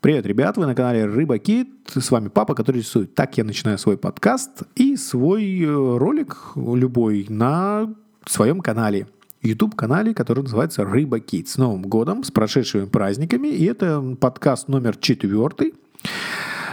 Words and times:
Привет, 0.00 0.24
ребят, 0.24 0.56
вы 0.56 0.64
на 0.64 0.74
канале 0.74 1.04
Рыба 1.04 1.36
Кит, 1.36 1.68
с 1.86 2.10
вами 2.10 2.28
папа, 2.28 2.54
который 2.54 2.78
рисует. 2.78 3.14
Так 3.14 3.36
я 3.36 3.44
начинаю 3.44 3.76
свой 3.76 3.98
подкаст 3.98 4.62
и 4.74 4.96
свой 4.96 5.60
э, 5.60 5.66
ролик 5.66 6.52
любой 6.56 7.26
на 7.28 7.94
своем 8.24 8.62
канале. 8.62 9.08
YouTube-канале, 9.42 10.14
который 10.14 10.42
называется 10.42 10.86
Рыба 10.86 11.20
Кит. 11.20 11.50
С 11.50 11.58
Новым 11.58 11.82
годом, 11.82 12.24
с 12.24 12.30
прошедшими 12.30 12.86
праздниками. 12.86 13.48
И 13.48 13.66
это 13.66 14.16
подкаст 14.18 14.68
номер 14.68 14.96
четвертый. 14.96 15.74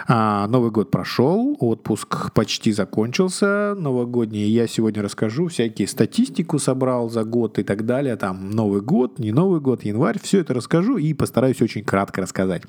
А, 0.08 0.48
Новый 0.48 0.72
год 0.72 0.90
прошел, 0.90 1.58
отпуск 1.60 2.32
почти 2.32 2.72
закончился, 2.72 3.76
новогодний. 3.78 4.48
Я 4.48 4.68
сегодня 4.68 5.04
расскажу 5.04 5.48
всякие 5.48 5.90
статистику 5.90 6.60
собрал 6.60 7.10
за 7.10 7.26
год 7.26 7.60
и 7.60 7.64
так 7.64 7.86
далее. 7.86 8.16
Там 8.16 8.52
Новый 8.52 8.80
год, 8.80 9.20
не 9.20 9.34
Новый 9.34 9.60
год, 9.60 9.84
январь. 9.84 10.18
Все 10.18 10.40
это 10.40 10.54
расскажу 10.54 10.96
и 10.96 11.14
постараюсь 11.14 11.62
очень 11.62 11.84
кратко 11.84 12.22
рассказать. 12.22 12.62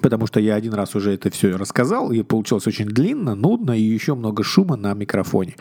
Потому 0.00 0.26
что 0.26 0.38
я 0.38 0.54
один 0.54 0.72
раз 0.74 0.94
уже 0.94 1.14
это 1.14 1.30
все 1.30 1.56
рассказал, 1.56 2.12
и 2.12 2.22
получилось 2.22 2.66
очень 2.66 2.86
длинно, 2.86 3.34
нудно, 3.34 3.72
и 3.72 3.82
еще 3.82 4.14
много 4.14 4.44
шума 4.44 4.76
на 4.76 4.94
микрофоне. 4.94 5.56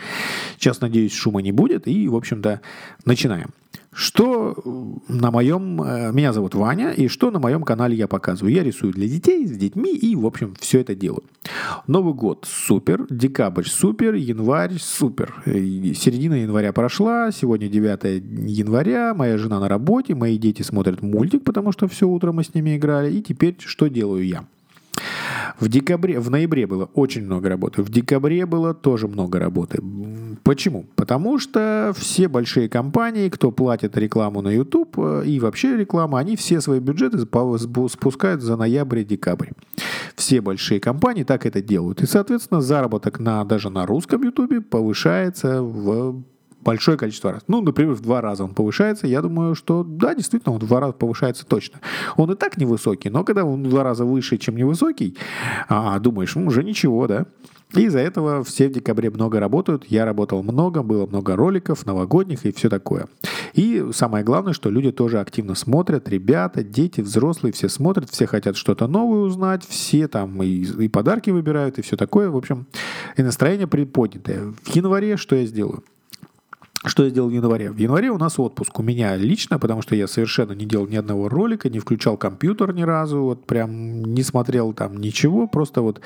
Сейчас, 0.57 0.81
надеюсь, 0.81 1.13
шума 1.13 1.41
не 1.41 1.51
будет, 1.51 1.87
и, 1.87 2.07
в 2.07 2.15
общем-то, 2.15 2.61
начинаем. 3.05 3.49
Что 3.91 4.55
на 5.07 5.31
моем... 5.31 5.81
Э, 5.81 6.11
меня 6.11 6.31
зовут 6.31 6.53
Ваня, 6.53 6.91
и 6.91 7.07
что 7.07 7.31
на 7.31 7.39
моем 7.39 7.63
канале 7.63 7.95
я 7.95 8.07
показываю? 8.07 8.53
Я 8.53 8.63
рисую 8.63 8.93
для 8.93 9.07
детей, 9.07 9.47
с 9.47 9.51
детьми, 9.51 9.95
и, 9.95 10.15
в 10.15 10.25
общем, 10.25 10.53
все 10.59 10.81
это 10.81 10.93
делаю. 10.93 11.23
Новый 11.87 12.13
год 12.13 12.47
супер, 12.47 13.07
декабрь 13.09 13.65
супер, 13.65 14.13
январь 14.13 14.77
супер. 14.79 15.41
Середина 15.45 16.35
января 16.35 16.71
прошла, 16.71 17.31
сегодня 17.31 17.67
9 17.67 18.21
января, 18.47 19.13
моя 19.15 19.37
жена 19.37 19.59
на 19.59 19.67
работе, 19.67 20.13
мои 20.13 20.37
дети 20.37 20.61
смотрят 20.61 21.01
мультик, 21.01 21.43
потому 21.43 21.71
что 21.71 21.87
все 21.87 22.07
утро 22.07 22.31
мы 22.31 22.43
с 22.43 22.53
ними 22.53 22.77
играли, 22.77 23.11
и 23.11 23.21
теперь 23.21 23.55
что 23.59 23.87
делаю 23.87 24.25
я? 24.25 24.45
В 25.59 25.67
декабре, 25.67 26.19
в 26.19 26.29
ноябре 26.31 26.65
было 26.67 26.89
очень 26.93 27.25
много 27.25 27.49
работы. 27.49 27.83
В 27.83 27.89
декабре 27.89 28.45
было 28.45 28.73
тоже 28.73 29.07
много 29.07 29.39
работы. 29.39 29.81
Почему? 30.43 30.85
Потому 30.95 31.37
что 31.37 31.93
все 31.97 32.27
большие 32.29 32.69
компании, 32.69 33.29
кто 33.29 33.51
платит 33.51 33.97
рекламу 33.97 34.41
на 34.41 34.49
YouTube 34.49 34.97
э, 34.97 35.23
и 35.25 35.39
вообще 35.39 35.75
рекламу, 35.75 36.15
они 36.15 36.37
все 36.37 36.61
свои 36.61 36.79
бюджеты 36.79 37.19
спускают 37.19 38.41
за 38.41 38.55
ноябрь 38.55 38.99
и 38.99 39.05
декабрь. 39.05 39.49
Все 40.15 40.39
большие 40.39 40.79
компании 40.79 41.23
так 41.23 41.45
это 41.45 41.61
делают. 41.61 42.01
И, 42.01 42.05
соответственно, 42.05 42.61
заработок 42.61 43.19
на, 43.19 43.43
даже 43.43 43.69
на 43.69 43.85
русском 43.85 44.23
YouTube 44.23 44.65
повышается 44.69 45.61
в 45.61 46.23
большое 46.61 46.97
количество 46.97 47.31
раз. 47.31 47.43
Ну, 47.47 47.61
например, 47.61 47.93
в 47.93 48.01
два 48.01 48.21
раза 48.21 48.43
он 48.43 48.53
повышается. 48.53 49.07
Я 49.07 49.21
думаю, 49.21 49.55
что 49.55 49.83
да, 49.83 50.15
действительно, 50.15 50.53
он 50.53 50.59
в 50.59 50.67
два 50.67 50.79
раза 50.79 50.93
повышается 50.93 51.45
точно. 51.45 51.79
Он 52.17 52.31
и 52.31 52.35
так 52.35 52.57
невысокий, 52.57 53.09
но 53.09 53.23
когда 53.23 53.45
он 53.45 53.63
в 53.63 53.69
два 53.69 53.83
раза 53.83 54.05
выше, 54.05 54.37
чем 54.37 54.55
невысокий, 54.55 55.17
а, 55.67 55.99
думаешь, 55.99 56.35
уже 56.35 56.63
ничего, 56.63 57.07
да. 57.07 57.25
И 57.75 57.83
из-за 57.83 57.99
этого 57.99 58.43
все 58.43 58.67
в 58.67 58.71
декабре 58.71 59.11
много 59.11 59.39
работают. 59.39 59.85
Я 59.89 60.03
работал 60.03 60.41
много, 60.41 60.81
было 60.81 61.05
много 61.05 61.35
роликов 61.35 61.85
новогодних 61.85 62.45
и 62.45 62.51
все 62.51 62.67
такое. 62.67 63.07
И 63.53 63.89
самое 63.93 64.23
главное, 64.23 64.53
что 64.53 64.71
люди 64.71 64.91
тоже 64.91 65.19
активно 65.19 65.53
смотрят. 65.53 66.09
Ребята, 66.09 66.63
дети, 66.63 67.01
взрослые, 67.01 67.53
все 67.53 67.69
смотрят, 67.69 68.09
все 68.09 68.25
хотят 68.25 68.57
что-то 68.57 68.87
новое 68.87 69.19
узнать, 69.19 69.63
все 69.67 70.07
там 70.07 70.41
и, 70.41 70.47
и 70.47 70.87
подарки 70.87 71.29
выбирают, 71.29 71.77
и 71.77 71.83
все 71.83 71.95
такое. 71.95 72.31
В 72.31 72.37
общем, 72.37 72.65
и 73.17 73.21
настроение 73.21 73.67
приподнятое. 73.67 74.53
В 74.63 74.75
январе 74.75 75.15
что 75.17 75.35
я 75.35 75.45
сделаю? 75.45 75.83
Что 76.85 77.03
я 77.03 77.09
сделал 77.09 77.27
в 77.27 77.33
январе? 77.33 77.71
В 77.71 77.77
январе 77.77 78.09
у 78.09 78.17
нас 78.17 78.39
отпуск. 78.39 78.79
У 78.79 78.83
меня 78.83 79.17
лично, 79.17 79.59
потому 79.59 79.81
что 79.81 79.95
я 79.95 80.07
совершенно 80.07 80.53
не 80.53 80.65
делал 80.65 80.87
ни 80.87 80.95
одного 80.95 81.27
ролика, 81.27 81.69
не 81.69 81.79
включал 81.79 82.15
компьютер 82.15 82.73
ни 82.73 82.83
разу, 82.83 83.21
вот 83.21 83.45
прям 83.45 84.01
не 84.01 84.23
смотрел 84.23 84.71
там 84.71 84.95
ничего, 84.95 85.45
просто 85.45 85.81
вот 85.81 85.99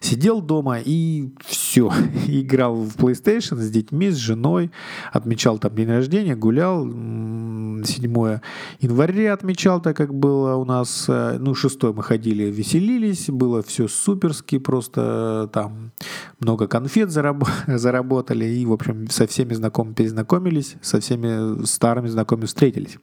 сидел 0.00 0.40
дома 0.40 0.78
и 0.82 1.28
все. 1.44 1.92
Играл 2.26 2.74
в 2.74 2.96
PlayStation 2.96 3.56
с 3.56 3.70
детьми, 3.70 4.08
с 4.08 4.16
женой, 4.16 4.70
отмечал 5.12 5.58
там 5.58 5.74
день 5.74 5.88
рождения, 5.88 6.34
гулял. 6.34 6.84
7 6.84 8.38
января 8.80 9.34
отмечал, 9.34 9.82
так 9.82 9.94
как 9.96 10.14
было 10.14 10.54
у 10.56 10.64
нас, 10.64 11.04
э, 11.08 11.36
ну, 11.38 11.54
6 11.54 11.82
мы 11.94 12.02
ходили, 12.02 12.44
веселились, 12.44 13.28
было 13.28 13.62
все 13.62 13.88
суперски, 13.88 14.58
просто 14.58 15.50
там 15.52 15.92
много 16.40 16.66
конфет 16.66 17.10
заработали 17.66 18.46
и, 18.46 18.64
в 18.64 18.72
общем, 18.72 19.08
со 19.10 19.26
всеми 19.26 19.52
знакомыми 19.52 19.94
знакомились, 20.14 20.76
со 20.80 21.00
всеми 21.00 21.64
старыми 21.66 22.08
знакомыми 22.08 22.46
встретились. 22.46 22.98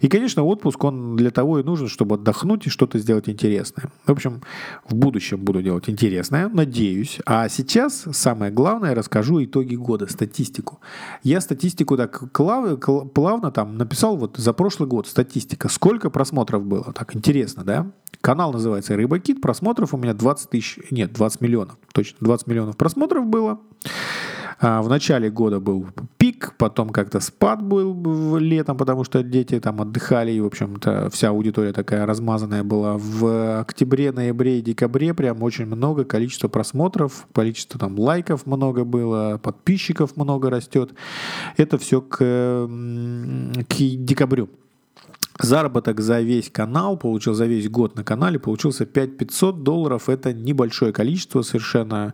И, 0.00 0.08
конечно, 0.08 0.44
отпуск, 0.44 0.82
он 0.84 1.16
для 1.16 1.30
того 1.30 1.58
и 1.58 1.62
нужен, 1.62 1.88
чтобы 1.88 2.16
отдохнуть 2.16 2.66
и 2.66 2.70
что-то 2.70 2.98
сделать 2.98 3.28
интересное. 3.28 3.90
В 4.06 4.12
общем, 4.12 4.42
в 4.88 4.94
будущем 4.94 5.38
буду 5.38 5.62
делать 5.62 5.88
интересное, 5.88 6.48
надеюсь. 6.48 7.18
А 7.26 7.48
сейчас 7.48 8.06
самое 8.12 8.52
главное, 8.52 8.94
расскажу 8.94 9.44
итоги 9.44 9.74
года, 9.74 10.06
статистику. 10.06 10.80
Я 11.22 11.40
статистику 11.40 11.96
так 11.96 12.32
плавно, 12.32 12.76
плавно 12.76 13.50
там 13.50 13.76
написал 13.76 14.16
вот 14.16 14.36
за 14.36 14.52
прошлый 14.52 14.88
год 14.88 15.08
статистика. 15.08 15.68
Сколько 15.68 16.10
просмотров 16.10 16.64
было? 16.64 16.92
Так 16.92 17.16
интересно, 17.16 17.64
да? 17.64 17.90
Канал 18.20 18.52
называется 18.52 18.96
Рыба 18.96 19.18
Кит. 19.18 19.40
Просмотров 19.40 19.94
у 19.94 19.96
меня 19.96 20.14
20 20.14 20.50
тысяч, 20.50 20.78
нет, 20.90 21.12
20 21.12 21.40
миллионов. 21.40 21.76
Точно, 21.92 22.18
20 22.20 22.46
миллионов 22.46 22.76
просмотров 22.76 23.26
было. 23.26 23.60
А, 24.60 24.82
в 24.82 24.88
начале 24.88 25.30
года 25.30 25.60
был 25.60 25.86
пик, 26.16 26.54
потом 26.58 26.90
как-то 26.90 27.20
спад 27.20 27.62
был 27.62 28.36
летом, 28.38 28.76
потому 28.76 29.04
что 29.04 29.22
дети 29.22 29.60
там 29.60 29.80
отдыхали, 29.80 30.32
и, 30.32 30.40
в 30.40 30.46
общем-то, 30.46 31.10
вся 31.10 31.28
аудитория 31.28 31.72
такая 31.72 32.06
размазанная 32.06 32.64
была. 32.64 32.96
В 32.98 33.60
октябре, 33.60 34.10
ноябре 34.10 34.58
и 34.58 34.62
декабре 34.62 35.14
прям 35.14 35.42
очень 35.42 35.66
много 35.66 36.04
количество 36.04 36.48
просмотров, 36.48 37.26
количество 37.32 37.78
там 37.78 37.98
лайков 37.98 38.46
много 38.46 38.84
было, 38.84 39.38
подписчиков 39.42 40.16
много 40.16 40.50
растет. 40.50 40.92
Это 41.56 41.78
все 41.78 42.00
к, 42.00 42.16
к 42.18 43.76
декабрю. 43.78 44.48
Заработок 45.40 46.00
за 46.00 46.20
весь 46.20 46.50
канал, 46.50 46.96
получил 46.96 47.32
за 47.32 47.46
весь 47.46 47.70
год 47.70 47.94
на 47.94 48.02
канале, 48.02 48.40
получился 48.40 48.86
5500 48.86 49.62
долларов. 49.62 50.08
Это 50.08 50.32
небольшое 50.32 50.92
количество 50.92 51.42
совершенно 51.42 52.12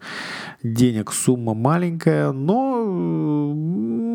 денег, 0.62 1.10
сумма 1.10 1.54
маленькая, 1.54 2.32
но 2.32 3.54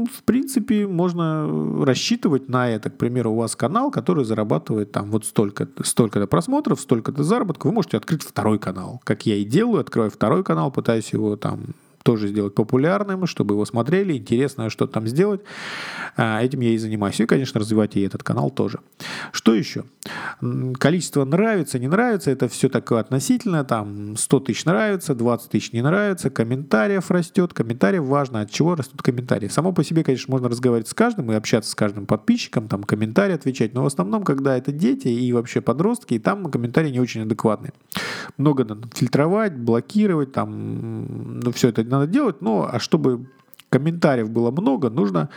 в 0.06 0.24
принципе 0.25 0.86
можно 0.86 1.86
рассчитывать 1.86 2.50
на 2.50 2.69
это. 2.69 2.92
К 2.92 2.98
примеру, 2.98 3.31
у 3.31 3.38
вас 3.38 3.56
канал, 3.56 3.90
который 3.90 4.25
зарабатывает 4.25 4.92
там 4.92 5.09
вот 5.09 5.25
столько, 5.25 5.68
столько-то 5.84 6.28
просмотров, 6.28 6.80
столько-то 6.80 7.24
заработка. 7.24 7.66
Вы 7.66 7.74
можете 7.74 7.98
открыть 7.98 8.22
второй 8.22 8.59
канал, 8.59 9.02
как 9.03 9.25
я 9.25 9.38
и 9.38 9.44
делаю, 9.44 9.81
открываю 9.81 10.12
второй 10.12 10.44
канал, 10.44 10.72
пытаюсь 10.72 11.12
его 11.14 11.36
там 11.36 11.74
тоже 12.09 12.28
сделать 12.28 12.56
популярным, 12.56 13.28
чтобы 13.28 13.53
его 13.53 13.66
смотрели, 13.66 14.18
интересно 14.18 14.72
что 14.72 14.88
там 14.88 15.06
сделать. 15.06 15.42
А, 16.18 16.44
этим 16.44 16.62
я 16.62 16.72
и 16.72 16.78
занимаюсь. 16.78 17.20
И, 17.20 17.25
конечно, 17.28 17.59
развивать 17.59 17.96
и 17.96 18.02
этот 18.02 18.24
канал 18.24 18.50
тоже. 18.50 18.80
Что 19.31 19.53
еще? 19.53 19.84
Количество 20.80 21.24
нравится, 21.24 21.78
не 21.78 21.88
нравится, 21.88 22.31
это 22.31 22.48
все 22.48 22.68
такое 22.68 23.02
относительно. 23.02 23.64
Там 23.64 24.18
100 24.18 24.40
тысяч 24.40 24.66
нравится, 24.66 25.14
20 25.14 25.52
тысяч 25.52 25.72
не 25.72 25.84
нравится, 25.84 26.31
комментариев 26.31 27.12
растет. 27.12 27.53
Комментариев 27.53 28.06
важно, 28.06 28.42
от 28.42 28.50
чего 28.50 28.74
растут 28.74 29.03
комментарии. 29.03 29.48
Само 29.48 29.72
по 29.72 29.84
себе, 29.84 30.03
конечно, 30.03 30.31
можно 30.31 30.50
разговаривать 30.50 30.88
с 30.88 30.96
каждым 30.96 31.31
и 31.31 31.36
общаться 31.36 31.69
с 31.69 31.75
каждым 31.75 32.08
подписчиком, 32.08 32.68
там 32.68 32.84
комментарии 32.84 33.36
отвечать, 33.36 33.75
но 33.75 33.84
в 33.84 33.86
основном, 33.86 34.24
когда 34.24 34.58
это 34.58 34.72
дети 34.72 35.09
и 35.09 35.31
вообще 35.31 35.62
подростки, 35.62 36.16
и 36.16 36.19
там 36.19 36.50
комментарии 36.50 36.90
не 36.90 37.00
очень 37.00 37.22
адекватные. 37.22 37.74
Много 38.38 38.64
надо 38.64 38.88
фильтровать, 38.94 39.56
блокировать, 39.56 40.31
там, 40.31 41.40
ну, 41.40 41.52
все 41.52 41.69
это 41.69 41.84
надо 41.84 41.99
надо 42.00 42.12
делать, 42.12 42.42
но 42.42 42.70
а 42.72 42.80
чтобы 42.80 43.28
комментариев 43.70 44.30
было 44.30 44.52
много, 44.52 44.90
нужно 44.90 45.30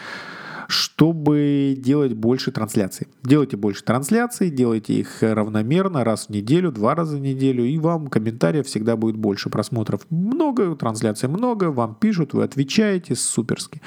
чтобы 0.73 1.75
делать 1.79 2.15
больше 2.15 2.51
трансляций. 2.51 3.07
Делайте 3.23 3.59
больше 3.59 3.85
трансляций, 3.85 4.51
делайте 4.51 4.95
их 4.95 5.19
равномерно, 5.21 6.03
раз 6.03 6.27
в 6.27 6.31
неделю, 6.31 6.73
два 6.73 6.95
раза 6.95 7.17
в 7.17 7.21
неделю, 7.21 7.65
и 7.65 7.77
вам 7.77 8.09
комментариев 8.09 8.67
всегда 8.67 8.97
будет 8.97 9.17
больше, 9.17 9.51
просмотров 9.51 10.07
много, 10.09 10.75
трансляций 10.75 11.29
много, 11.29 11.71
вам 11.71 11.95
пишут, 11.95 12.33
вы 12.33 12.45
отвечаете 12.45 13.15
суперски. 13.15 13.83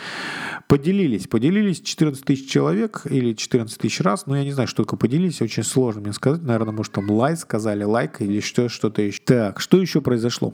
Поделились, 0.68 1.28
поделились 1.28 1.82
14 1.82 2.24
тысяч 2.24 2.50
человек 2.50 3.02
или 3.10 3.34
14 3.34 3.78
тысяч 3.78 4.02
раз, 4.02 4.28
но 4.28 4.38
я 4.38 4.44
не 4.44 4.52
знаю, 4.52 4.68
что 4.68 4.84
такое 4.84 5.00
поделились, 5.00 5.42
очень 5.42 5.64
сложно 5.64 6.02
мне 6.02 6.14
сказать, 6.14 6.44
наверное, 6.44 6.74
может 6.74 6.94
там 6.94 7.10
лайк 7.10 7.40
сказали, 7.40 7.84
лайк 7.84 8.22
или 8.22 8.40
что, 8.42 8.70
что-то 8.70 9.02
еще. 9.02 9.22
Так, 9.26 9.60
что 9.60 9.82
еще 9.82 10.02
произошло? 10.02 10.54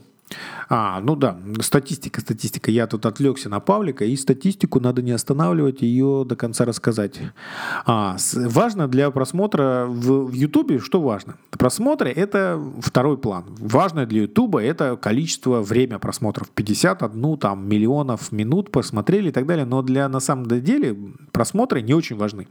А, 0.68 1.00
ну 1.00 1.16
да, 1.16 1.38
статистика, 1.60 2.20
статистика. 2.20 2.70
Я 2.70 2.86
тут 2.86 3.06
отвлекся 3.06 3.48
на 3.48 3.60
Павлика, 3.60 4.04
и 4.04 4.16
статистику 4.16 4.80
надо 4.80 5.02
не 5.02 5.12
останавливать, 5.12 5.82
ее 5.82 6.24
до 6.26 6.36
конца 6.36 6.64
рассказать. 6.64 7.20
А, 7.84 8.16
с, 8.18 8.34
важно 8.34 8.88
для 8.88 9.10
просмотра 9.10 9.86
в, 9.86 10.32
YouTube, 10.32 10.82
что 10.82 11.00
важно? 11.00 11.36
просмотры– 11.62 12.10
это 12.16 12.60
второй 12.80 13.16
план. 13.16 13.44
Важное 13.60 14.04
для 14.06 14.22
YouTube– 14.22 14.56
это 14.56 14.96
количество 14.96 15.62
время 15.62 15.98
просмотров. 15.98 16.50
51 16.50 17.38
там, 17.38 17.68
миллионов 17.68 18.32
минут 18.32 18.72
посмотрели 18.72 19.28
и 19.28 19.32
так 19.32 19.46
далее. 19.46 19.64
Но 19.64 19.82
для, 19.82 20.08
на 20.08 20.20
самом 20.20 20.48
деле, 20.48 20.96
просмотры 21.30 21.82
не 21.82 21.94
очень 21.94 22.16
важны. 22.16 22.48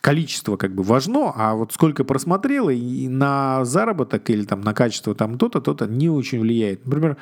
Количество 0.00 0.56
как 0.56 0.72
бы 0.72 0.84
важно, 0.84 1.32
а 1.34 1.54
вот 1.54 1.72
сколько 1.72 2.04
просмотрело 2.04 2.70
и 2.70 3.08
на 3.08 3.64
заработок 3.64 4.30
или 4.30 4.44
там 4.44 4.60
на 4.60 4.72
качество 4.72 5.14
там 5.14 5.36
то-то, 5.36 5.60
то-то 5.60 5.86
не 5.86 6.08
очень 6.08 6.40
влияет. 6.40 6.86
Например, 6.98 7.16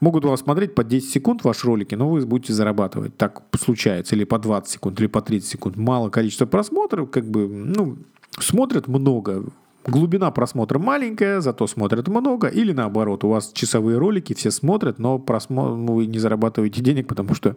могут 0.00 0.24
вас 0.24 0.40
смотреть 0.40 0.74
по 0.74 0.84
10 0.84 1.10
секунд 1.10 1.44
ваши 1.44 1.66
ролики, 1.66 1.94
но 1.94 2.08
вы 2.08 2.24
будете 2.26 2.52
зарабатывать. 2.52 3.16
Так 3.16 3.42
случается. 3.58 4.16
Или 4.16 4.24
по 4.24 4.38
20 4.38 4.70
секунд, 4.70 5.00
или 5.00 5.06
по 5.06 5.20
30 5.20 5.48
секунд. 5.48 5.76
Мало 5.76 6.10
количество 6.10 6.46
просмотров, 6.46 7.10
как 7.10 7.24
бы, 7.24 7.48
ну, 7.48 7.98
смотрят 8.38 8.88
много, 8.88 9.44
Глубина 9.88 10.30
просмотра 10.30 10.78
маленькая, 10.78 11.40
зато 11.40 11.66
смотрят 11.66 12.08
много. 12.08 12.48
Или 12.48 12.72
наоборот, 12.72 13.24
у 13.24 13.30
вас 13.30 13.52
часовые 13.54 13.96
ролики, 13.96 14.34
все 14.34 14.50
смотрят, 14.50 14.98
но 14.98 15.18
просмо... 15.18 15.74
Ну, 15.74 15.94
вы 15.94 16.06
не 16.06 16.18
зарабатываете 16.18 16.82
денег, 16.82 17.08
потому 17.08 17.34
что 17.34 17.56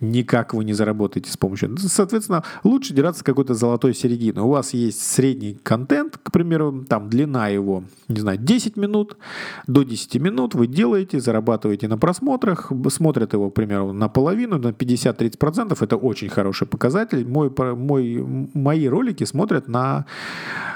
никак 0.00 0.54
вы 0.54 0.64
не 0.64 0.72
заработаете 0.72 1.30
с 1.30 1.36
помощью. 1.36 1.76
Соответственно, 1.76 2.42
лучше 2.64 2.94
держаться 2.94 3.22
какой-то 3.22 3.52
золотой 3.52 3.94
середины. 3.94 4.40
У 4.40 4.48
вас 4.48 4.72
есть 4.72 5.02
средний 5.02 5.54
контент, 5.62 6.18
к 6.22 6.32
примеру, 6.32 6.86
там 6.88 7.10
длина 7.10 7.48
его, 7.48 7.84
не 8.08 8.20
знаю, 8.20 8.38
10 8.38 8.76
минут, 8.76 9.18
до 9.66 9.82
10 9.82 10.14
минут 10.22 10.54
вы 10.54 10.68
делаете, 10.68 11.20
зарабатываете 11.20 11.86
на 11.86 11.98
просмотрах, 11.98 12.72
смотрят 12.88 13.34
его, 13.34 13.50
к 13.50 13.54
примеру, 13.54 13.92
наполовину, 13.92 14.58
на 14.58 14.68
50-30%. 14.68 15.76
Это 15.78 15.96
очень 15.96 16.30
хороший 16.30 16.66
показатель. 16.66 17.28
Мой, 17.28 17.52
мой, 17.76 18.48
мои 18.54 18.88
ролики 18.88 19.24
смотрят 19.24 19.68
на, 19.68 20.06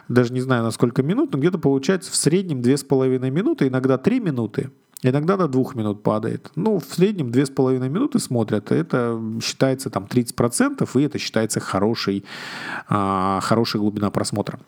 даже 0.09 0.35
не 0.35 0.43
знаю, 0.43 0.65
насколько 0.65 0.82
сколько 0.83 1.05
минут, 1.05 1.33
но 1.33 1.39
где-то 1.39 1.59
получается 1.59 2.11
в 2.11 2.17
среднем 2.17 2.61
2,5 2.61 3.31
минуты, 3.31 3.69
иногда 3.69 3.99
3 3.99 4.19
минуты. 4.19 4.73
Иногда 5.05 5.37
до 5.37 5.47
2 5.47 5.75
минут 5.75 6.03
падает. 6.03 6.51
Ну, 6.57 6.81
в 6.81 6.85
среднем 6.85 7.29
2,5 7.29 7.89
минуты 7.89 8.19
смотрят. 8.19 8.73
Это 8.73 9.21
считается 9.41 9.91
там 9.91 10.07
30%, 10.07 10.89
и 10.95 11.03
это 11.05 11.19
считается 11.19 11.61
хорошей, 11.61 12.25
а, 12.89 13.39
хорошей 13.43 13.81
глубина 13.81 14.11
просмотра. 14.11 14.59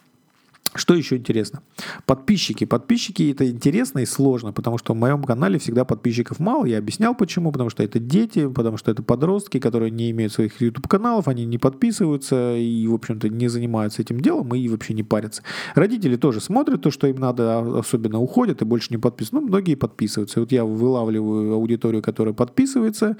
Что 0.75 0.94
еще 0.94 1.17
интересно? 1.17 1.62
Подписчики. 2.05 2.65
Подписчики 2.65 3.31
это 3.31 3.49
интересно 3.49 4.00
и 4.00 4.06
сложно, 4.06 4.53
потому 4.53 4.79
что 4.79 4.93
в 4.94 4.97
моем 4.97 5.23
канале 5.23 5.59
всегда 5.59 5.85
подписчиков 5.85 6.41
мало. 6.41 6.67
Я 6.67 6.79
объяснял 6.79 7.15
почему. 7.15 7.53
Потому 7.53 7.71
что 7.71 7.82
это 7.85 8.00
дети, 8.00 8.49
потому 8.49 8.76
что 8.76 8.91
это 8.91 9.03
подростки, 9.03 9.61
которые 9.61 9.91
не 9.91 10.11
имеют 10.11 10.32
своих 10.32 10.61
YouTube 10.61 10.88
каналов, 10.88 11.29
они 11.29 11.44
не 11.44 11.59
подписываются 11.59 12.56
и, 12.56 12.87
в 12.88 12.94
общем-то, 12.94 13.29
не 13.29 13.47
занимаются 13.47 14.03
этим 14.03 14.21
делом 14.21 14.53
и 14.55 14.69
вообще 14.69 14.93
не 14.93 15.05
парятся. 15.05 15.43
Родители 15.76 16.17
тоже 16.17 16.41
смотрят 16.41 16.82
то, 16.82 16.91
что 16.91 17.06
им 17.06 17.17
надо, 17.17 17.59
а 17.59 17.79
особенно 17.79 18.19
уходят 18.19 18.61
и 18.62 18.65
больше 18.65 18.88
не 18.91 18.99
подписываются. 18.99 19.37
Ну, 19.37 19.47
многие 19.47 19.76
подписываются. 19.76 20.41
Вот 20.41 20.50
я 20.50 20.65
вылавливаю 20.65 21.55
аудиторию, 21.55 22.03
которая 22.03 22.35
подписывается. 22.35 23.17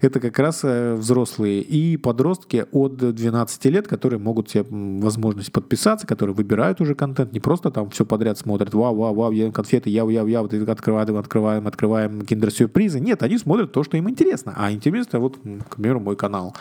Это 0.00 0.20
как 0.20 0.38
раз 0.38 0.60
э, 0.62 0.94
взрослые 0.94 1.62
и 1.62 1.96
подростки 1.96 2.66
от 2.70 2.96
12 2.96 3.64
лет, 3.66 3.88
которые 3.88 4.20
могут 4.20 4.50
себе 4.50 4.64
возможность 4.70 5.50
подписаться, 5.50 6.06
которые 6.06 6.36
выбирают 6.36 6.75
покупают 6.76 6.80
уже 6.80 6.94
контент, 6.94 7.32
не 7.32 7.40
просто 7.40 7.70
там 7.70 7.88
все 7.90 8.04
подряд 8.04 8.38
смотрят, 8.38 8.74
вау, 8.74 8.94
вау, 8.94 9.14
вау, 9.14 9.32
я 9.32 9.50
конфеты, 9.50 9.90
я, 9.90 10.04
я, 10.10 10.22
я, 10.22 10.42
вот 10.42 10.52
открываем, 10.54 11.16
открываем, 11.16 11.66
открываем 11.66 12.22
киндер-сюрпризы. 12.22 13.00
Нет, 13.00 13.22
они 13.22 13.38
смотрят 13.38 13.72
то, 13.72 13.82
что 13.84 13.96
им 13.96 14.08
интересно. 14.08 14.52
А 14.56 14.70
интересно, 14.70 15.20
вот, 15.20 15.36
к 15.68 15.76
примеру, 15.76 16.00
мой 16.00 16.16
канал. 16.16 16.54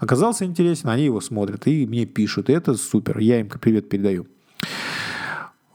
Оказался 0.00 0.44
интересен, 0.44 0.88
они 0.90 1.04
его 1.04 1.20
смотрят 1.20 1.66
и 1.66 1.86
мне 1.86 2.06
пишут. 2.06 2.50
И 2.50 2.52
это 2.52 2.74
супер. 2.74 3.18
Я 3.18 3.40
им 3.40 3.48
привет 3.48 3.88
передаю. 3.88 4.26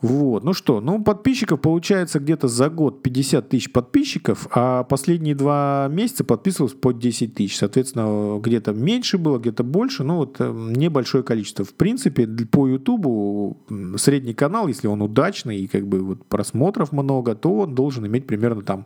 Вот, 0.04 0.44
ну 0.44 0.52
что, 0.52 0.82
ну 0.82 1.02
подписчиков 1.02 1.62
получается 1.62 2.20
где-то 2.20 2.46
за 2.46 2.68
год 2.68 3.02
50 3.02 3.48
тысяч 3.48 3.72
подписчиков, 3.72 4.46
а 4.50 4.84
последние 4.84 5.34
два 5.34 5.88
месяца 5.90 6.24
подписывалось 6.24 6.74
по 6.74 6.92
10 6.92 7.32
тысяч. 7.32 7.56
Соответственно, 7.56 8.38
где-то 8.38 8.74
меньше 8.74 9.16
было, 9.16 9.38
где-то 9.38 9.64
больше, 9.64 10.04
ну 10.04 10.16
вот 10.16 10.36
э, 10.40 10.52
небольшое 10.52 11.24
количество. 11.24 11.64
В 11.64 11.72
принципе, 11.72 12.26
по 12.26 12.68
Ютубу 12.68 13.56
средний 13.96 14.34
канал, 14.34 14.68
если 14.68 14.88
он 14.88 15.00
удачный 15.00 15.56
и 15.60 15.66
как 15.66 15.86
бы 15.86 16.00
вот 16.00 16.26
просмотров 16.26 16.92
много, 16.92 17.34
то 17.34 17.60
он 17.60 17.74
должен 17.74 18.06
иметь 18.06 18.26
примерно 18.26 18.60
там 18.60 18.84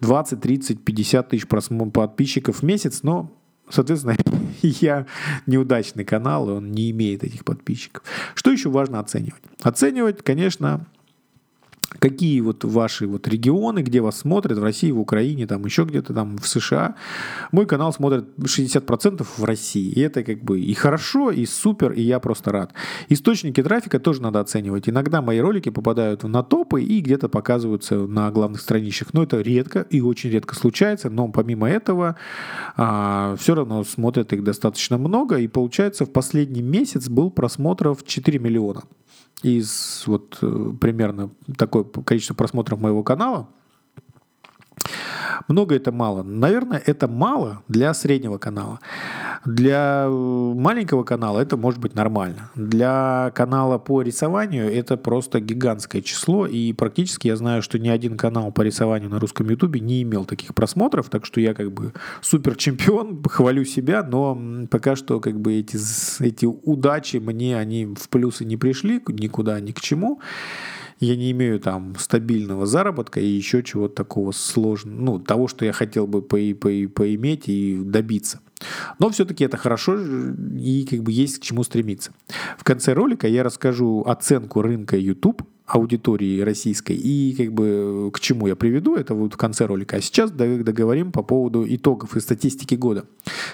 20, 0.00 0.40
30, 0.40 0.84
50 0.84 1.28
тысяч 1.28 1.46
подписчиков 1.46 2.56
в 2.56 2.62
месяц, 2.64 3.04
но 3.04 3.30
Соответственно, 3.68 4.16
я 4.62 5.06
неудачный 5.46 6.04
канал, 6.04 6.48
и 6.48 6.52
он 6.52 6.72
не 6.72 6.90
имеет 6.90 7.24
этих 7.24 7.44
подписчиков. 7.44 8.02
Что 8.34 8.50
еще 8.50 8.68
важно 8.68 9.00
оценивать? 9.00 9.42
Оценивать, 9.62 10.22
конечно, 10.22 10.86
какие 11.98 12.40
вот 12.40 12.64
ваши 12.64 13.06
вот 13.06 13.28
регионы, 13.28 13.80
где 13.80 14.00
вас 14.00 14.18
смотрят, 14.18 14.58
в 14.58 14.62
России, 14.62 14.90
в 14.90 15.00
Украине, 15.00 15.46
там 15.46 15.64
еще 15.64 15.84
где-то 15.84 16.14
там 16.14 16.38
в 16.38 16.46
США. 16.46 16.94
Мой 17.52 17.66
канал 17.66 17.92
смотрят 17.92 18.28
60% 18.38 19.26
в 19.36 19.44
России. 19.44 19.90
И 19.90 20.00
это 20.00 20.22
как 20.22 20.42
бы 20.42 20.60
и 20.60 20.74
хорошо, 20.74 21.30
и 21.30 21.46
супер, 21.46 21.92
и 21.92 22.02
я 22.02 22.20
просто 22.20 22.52
рад. 22.52 22.72
Источники 23.08 23.62
трафика 23.62 23.98
тоже 23.98 24.22
надо 24.22 24.40
оценивать. 24.40 24.88
Иногда 24.88 25.22
мои 25.22 25.38
ролики 25.38 25.70
попадают 25.70 26.22
на 26.24 26.42
топы 26.42 26.82
и 26.82 27.00
где-то 27.00 27.28
показываются 27.28 27.96
на 28.06 28.30
главных 28.30 28.60
страничках. 28.60 29.14
Но 29.14 29.22
это 29.22 29.40
редко 29.40 29.80
и 29.90 30.00
очень 30.00 30.30
редко 30.30 30.54
случается. 30.54 31.10
Но 31.10 31.28
помимо 31.28 31.68
этого 31.68 32.16
а, 32.76 33.36
все 33.38 33.54
равно 33.54 33.84
смотрят 33.84 34.32
их 34.32 34.44
достаточно 34.44 34.98
много. 34.98 35.38
И 35.38 35.48
получается 35.48 36.04
в 36.04 36.12
последний 36.12 36.62
месяц 36.62 37.08
был 37.08 37.30
просмотров 37.30 38.04
4 38.04 38.38
миллиона 38.38 38.82
из 39.42 40.04
вот 40.06 40.38
э, 40.42 40.72
примерно 40.80 41.30
такое 41.56 41.84
количество 41.84 42.34
просмотров 42.34 42.80
моего 42.80 43.02
канала, 43.02 43.48
много 45.48 45.74
это 45.74 45.92
мало? 45.92 46.22
Наверное, 46.22 46.82
это 46.84 47.08
мало 47.08 47.62
для 47.68 47.92
среднего 47.94 48.38
канала. 48.38 48.80
Для 49.46 50.06
э, 50.06 50.10
маленького 50.10 51.04
канала 51.04 51.40
это 51.40 51.56
может 51.56 51.80
быть 51.80 51.94
нормально. 51.94 52.50
Для 52.56 53.30
канала 53.34 53.78
по 53.78 54.02
рисованию 54.02 54.72
это 54.72 54.96
просто 54.96 55.40
гигантское 55.40 56.02
число. 56.02 56.46
И 56.46 56.72
практически 56.72 57.28
я 57.28 57.36
знаю, 57.36 57.62
что 57.62 57.78
ни 57.78 57.88
один 57.88 58.16
канал 58.16 58.50
по 58.50 58.62
рисованию 58.62 59.08
на 59.08 59.20
русском 59.20 59.48
ютубе 59.48 59.78
не 59.78 60.02
имел 60.02 60.24
таких 60.24 60.54
просмотров. 60.54 61.08
Так 61.10 61.24
что 61.24 61.40
я 61.40 61.54
как 61.54 61.72
бы 61.72 61.92
супер 62.22 62.56
чемпион, 62.56 63.22
хвалю 63.28 63.64
себя, 63.64 64.02
но 64.02 64.66
пока 64.68 64.96
что 64.96 65.20
как 65.20 65.40
бы 65.40 65.54
эти, 65.54 65.78
эти 66.22 66.44
удачи 66.44 67.18
мне, 67.18 67.56
они 67.56 67.86
в 67.86 68.08
плюсы 68.08 68.44
не 68.44 68.56
пришли 68.56 69.00
никуда, 69.08 69.60
ни 69.60 69.70
к 69.70 69.80
чему 69.80 70.20
я 70.98 71.14
не 71.14 71.30
имею 71.32 71.60
там 71.60 71.94
стабильного 71.98 72.66
заработка 72.66 73.20
и 73.20 73.26
еще 73.26 73.62
чего-то 73.62 73.96
такого 73.96 74.32
сложного, 74.32 74.96
ну, 74.96 75.18
того, 75.18 75.46
что 75.46 75.64
я 75.64 75.72
хотел 75.72 76.06
бы 76.06 76.22
по, 76.22 76.38
по, 76.58 76.70
поиметь 76.94 77.48
и 77.48 77.78
добиться. 77.84 78.40
Но 78.98 79.10
все-таки 79.10 79.44
это 79.44 79.56
хорошо 79.56 79.98
и 79.98 80.86
как 80.88 81.02
бы 81.02 81.12
есть 81.12 81.38
к 81.38 81.42
чему 81.42 81.62
стремиться. 81.62 82.12
В 82.58 82.64
конце 82.64 82.92
ролика 82.92 83.26
я 83.26 83.42
расскажу 83.42 84.02
оценку 84.06 84.62
рынка 84.62 84.96
YouTube 84.96 85.42
аудитории 85.66 86.40
российской 86.40 86.94
и 86.94 87.34
как 87.36 87.52
бы 87.52 88.10
к 88.12 88.20
чему 88.20 88.46
я 88.46 88.56
приведу, 88.56 88.94
это 88.94 89.14
вот 89.14 89.34
в 89.34 89.36
конце 89.36 89.66
ролика. 89.66 89.96
А 89.96 90.00
сейчас 90.00 90.30
договорим 90.30 91.12
по 91.12 91.22
поводу 91.22 91.64
итогов 91.66 92.16
и 92.16 92.20
статистики 92.20 92.74
года. 92.74 93.04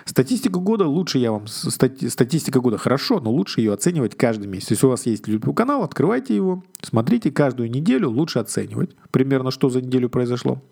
Статистику 0.04 0.60
года 0.60 0.86
лучше 0.86 1.18
я 1.18 1.32
вам... 1.32 1.46
Стати, 1.46 2.08
статистика 2.08 2.60
года 2.60 2.76
хорошо, 2.76 3.20
но 3.20 3.30
лучше 3.30 3.60
ее 3.60 3.72
оценивать 3.72 4.16
каждый 4.16 4.46
месяц. 4.46 4.70
Если 4.70 4.86
у 4.86 4.90
вас 4.90 5.06
есть 5.06 5.26
YouTube 5.26 5.56
канал, 5.56 5.82
открывайте 5.82 6.36
его, 6.36 6.62
смотрите 6.82 7.30
каждую 7.30 7.70
неделю, 7.70 8.10
лучше 8.10 8.38
оценивать. 8.40 8.90
Примерно 9.10 9.50
что 9.50 9.70
за 9.70 9.80
неделю 9.80 10.08
произошло, 10.08 10.62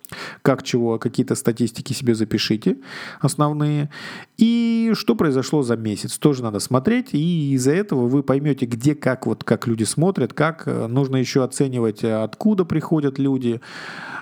как 0.42 0.62
чего, 0.62 0.98
какие-то 0.98 1.34
статистики 1.34 1.92
себе 1.92 2.14
запишите, 2.14 2.78
основные. 3.20 3.90
И 4.36 4.79
что 4.94 5.14
произошло 5.14 5.62
за 5.62 5.76
месяц, 5.76 6.18
тоже 6.18 6.42
надо 6.42 6.60
смотреть. 6.60 7.08
И 7.12 7.52
из-за 7.54 7.72
этого 7.72 8.06
вы 8.06 8.22
поймете, 8.22 8.66
где, 8.66 8.94
как, 8.94 9.26
вот, 9.26 9.44
как 9.44 9.66
люди 9.66 9.84
смотрят, 9.84 10.32
как 10.32 10.64
э, 10.66 10.86
нужно 10.86 11.16
еще 11.16 11.44
оценивать, 11.44 12.04
э, 12.04 12.22
откуда 12.22 12.64
приходят 12.64 13.18
люди. 13.18 13.60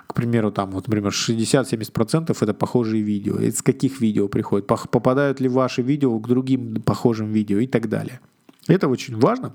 К 0.07 0.15
примеру, 0.15 0.51
там, 0.51 0.71
вот, 0.71 0.87
например, 0.87 1.13
60-70% 1.13 2.37
это 2.41 2.55
похожие 2.55 3.03
видео. 3.03 3.39
Из 3.39 3.63
каких 3.63 4.01
видео 4.01 4.29
приходят? 4.29 4.67
Попадают 4.67 5.41
ли 5.41 5.49
ваши 5.49 5.83
видео 5.83 6.19
к 6.19 6.27
другим 6.27 6.81
похожим 6.83 7.31
видео 7.33 7.59
и 7.59 7.67
так 7.67 7.89
далее. 7.89 8.21
Это 8.67 8.89
очень 8.89 9.19
важно. 9.19 9.55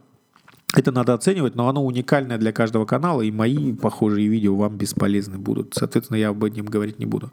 Это 0.75 0.91
надо 0.91 1.13
оценивать, 1.13 1.55
но 1.55 1.69
оно 1.69 1.85
уникальное 1.85 2.37
для 2.37 2.51
каждого 2.51 2.85
канала, 2.85 3.21
и 3.21 3.31
мои 3.31 3.73
похожие 3.73 4.27
видео 4.27 4.55
вам 4.55 4.75
бесполезны 4.75 5.37
будут. 5.37 5.75
Соответственно, 5.75 6.17
я 6.17 6.29
об 6.29 6.43
этом 6.43 6.65
говорить 6.65 6.99
не 6.99 7.05
буду. 7.05 7.31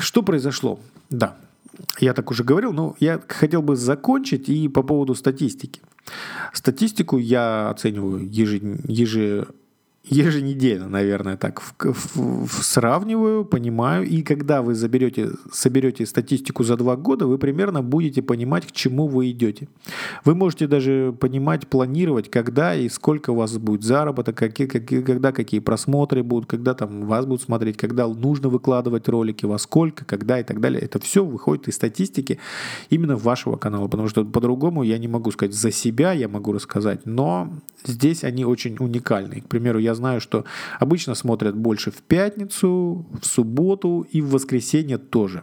Что 0.00 0.22
произошло? 0.22 0.78
Да, 1.10 1.36
я 1.98 2.12
так 2.14 2.30
уже 2.30 2.44
говорил, 2.44 2.72
но 2.72 2.96
я 3.00 3.20
хотел 3.28 3.62
бы 3.62 3.76
закончить 3.76 4.48
и 4.48 4.68
по 4.68 4.82
поводу 4.82 5.14
статистики. 5.14 5.80
Статистику 6.52 7.18
я 7.18 7.70
оцениваю 7.70 8.28
еже, 8.28 8.60
еже, 8.84 9.48
еженедельно, 10.08 10.88
наверное, 10.88 11.36
так 11.36 11.60
в, 11.60 11.74
в, 11.78 12.46
в, 12.46 12.64
сравниваю, 12.64 13.44
понимаю. 13.44 14.06
И 14.06 14.22
когда 14.22 14.62
вы 14.62 14.74
заберете, 14.74 15.30
соберете 15.52 16.06
статистику 16.06 16.64
за 16.64 16.76
два 16.76 16.96
года, 16.96 17.26
вы 17.26 17.38
примерно 17.38 17.82
будете 17.82 18.22
понимать, 18.22 18.66
к 18.66 18.72
чему 18.72 19.08
вы 19.08 19.30
идете. 19.30 19.68
Вы 20.24 20.34
можете 20.34 20.66
даже 20.68 21.14
понимать, 21.18 21.66
планировать, 21.66 22.30
когда 22.30 22.74
и 22.74 22.88
сколько 22.88 23.30
у 23.30 23.36
вас 23.36 23.56
будет 23.58 23.82
заработок, 23.82 24.36
какие, 24.36 24.66
какие, 24.66 25.02
когда 25.02 25.32
какие 25.32 25.60
просмотры 25.60 26.22
будут, 26.22 26.48
когда 26.48 26.74
там 26.74 27.06
вас 27.06 27.26
будут 27.26 27.42
смотреть, 27.42 27.76
когда 27.76 28.06
нужно 28.06 28.48
выкладывать 28.48 29.08
ролики, 29.08 29.44
во 29.44 29.58
сколько, 29.58 30.04
когда 30.04 30.38
и 30.38 30.44
так 30.44 30.60
далее. 30.60 30.80
Это 30.80 31.00
все 31.00 31.24
выходит 31.24 31.68
из 31.68 31.74
статистики 31.74 32.38
именно 32.90 33.16
вашего 33.16 33.56
канала, 33.56 33.88
потому 33.88 34.08
что 34.08 34.24
по-другому 34.24 34.84
я 34.84 34.98
не 34.98 35.08
могу 35.08 35.32
сказать 35.32 35.54
за 35.54 35.72
себя, 35.72 36.12
я 36.12 36.28
могу 36.28 36.52
рассказать, 36.52 37.06
но 37.06 37.52
здесь 37.86 38.24
они 38.24 38.44
очень 38.44 38.76
уникальны. 38.78 39.40
К 39.40 39.48
примеру, 39.48 39.78
я 39.78 39.94
знаю, 39.94 40.20
что 40.20 40.44
обычно 40.80 41.14
смотрят 41.14 41.56
больше 41.56 41.90
в 41.90 42.02
пятницу, 42.02 43.06
в 43.20 43.26
субботу 43.26 44.06
и 44.10 44.20
в 44.20 44.30
воскресенье 44.30 44.98
тоже. 44.98 45.42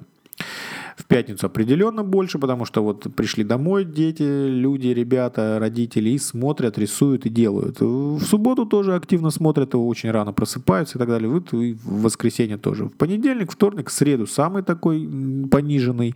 В 0.95 1.05
пятницу 1.05 1.47
определенно 1.47 2.03
больше, 2.03 2.39
потому 2.39 2.65
что 2.65 2.83
вот 2.83 3.07
пришли 3.15 3.43
домой 3.43 3.85
дети, 3.85 4.23
люди, 4.23 4.87
ребята, 4.87 5.57
родители 5.59 6.11
и 6.11 6.17
смотрят, 6.17 6.77
рисуют 6.77 7.25
и 7.25 7.29
делают. 7.29 7.81
В 7.81 8.21
субботу 8.21 8.65
тоже 8.65 8.95
активно 8.95 9.29
смотрят, 9.29 9.75
очень 9.75 10.11
рано 10.11 10.33
просыпаются 10.33 10.97
и 10.97 10.99
так 10.99 11.07
далее. 11.07 11.43
И 11.51 11.73
в 11.73 12.01
воскресенье 12.03 12.57
тоже. 12.57 12.85
В 12.85 12.91
понедельник, 12.91 13.51
вторник, 13.51 13.89
среду 13.89 14.27
самый 14.27 14.63
такой 14.63 15.09
пониженный 15.49 16.15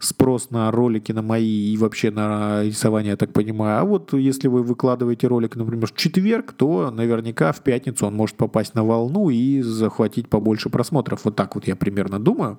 спрос 0.00 0.50
на 0.50 0.70
ролики 0.70 1.12
на 1.12 1.22
мои 1.22 1.72
и 1.72 1.76
вообще 1.76 2.10
на 2.10 2.62
рисование, 2.64 3.10
я 3.10 3.16
так 3.16 3.32
понимаю. 3.32 3.80
А 3.80 3.84
вот 3.84 4.12
если 4.12 4.48
вы 4.48 4.62
выкладываете 4.62 5.26
ролик, 5.26 5.56
например, 5.56 5.86
в 5.86 5.94
четверг, 5.94 6.52
то 6.52 6.90
наверняка 6.90 7.52
в 7.52 7.62
пятницу 7.62 8.06
он 8.06 8.14
может 8.14 8.36
попасть 8.36 8.74
на 8.74 8.84
волну 8.84 9.30
и 9.30 9.60
захватить 9.62 10.28
побольше 10.28 10.70
просмотров. 10.70 11.24
Вот 11.24 11.36
так 11.36 11.54
вот 11.54 11.66
я 11.66 11.76
примерно 11.76 12.20
думаю. 12.20 12.58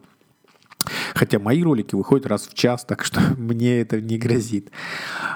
Хотя 1.16 1.40
мои 1.40 1.64
ролики 1.64 1.96
выходят 1.96 2.28
раз 2.28 2.46
в 2.46 2.54
час, 2.54 2.84
так 2.84 3.06
что 3.06 3.22
мне 3.38 3.80
это 3.80 4.02
не 4.02 4.18
грозит. 4.18 4.70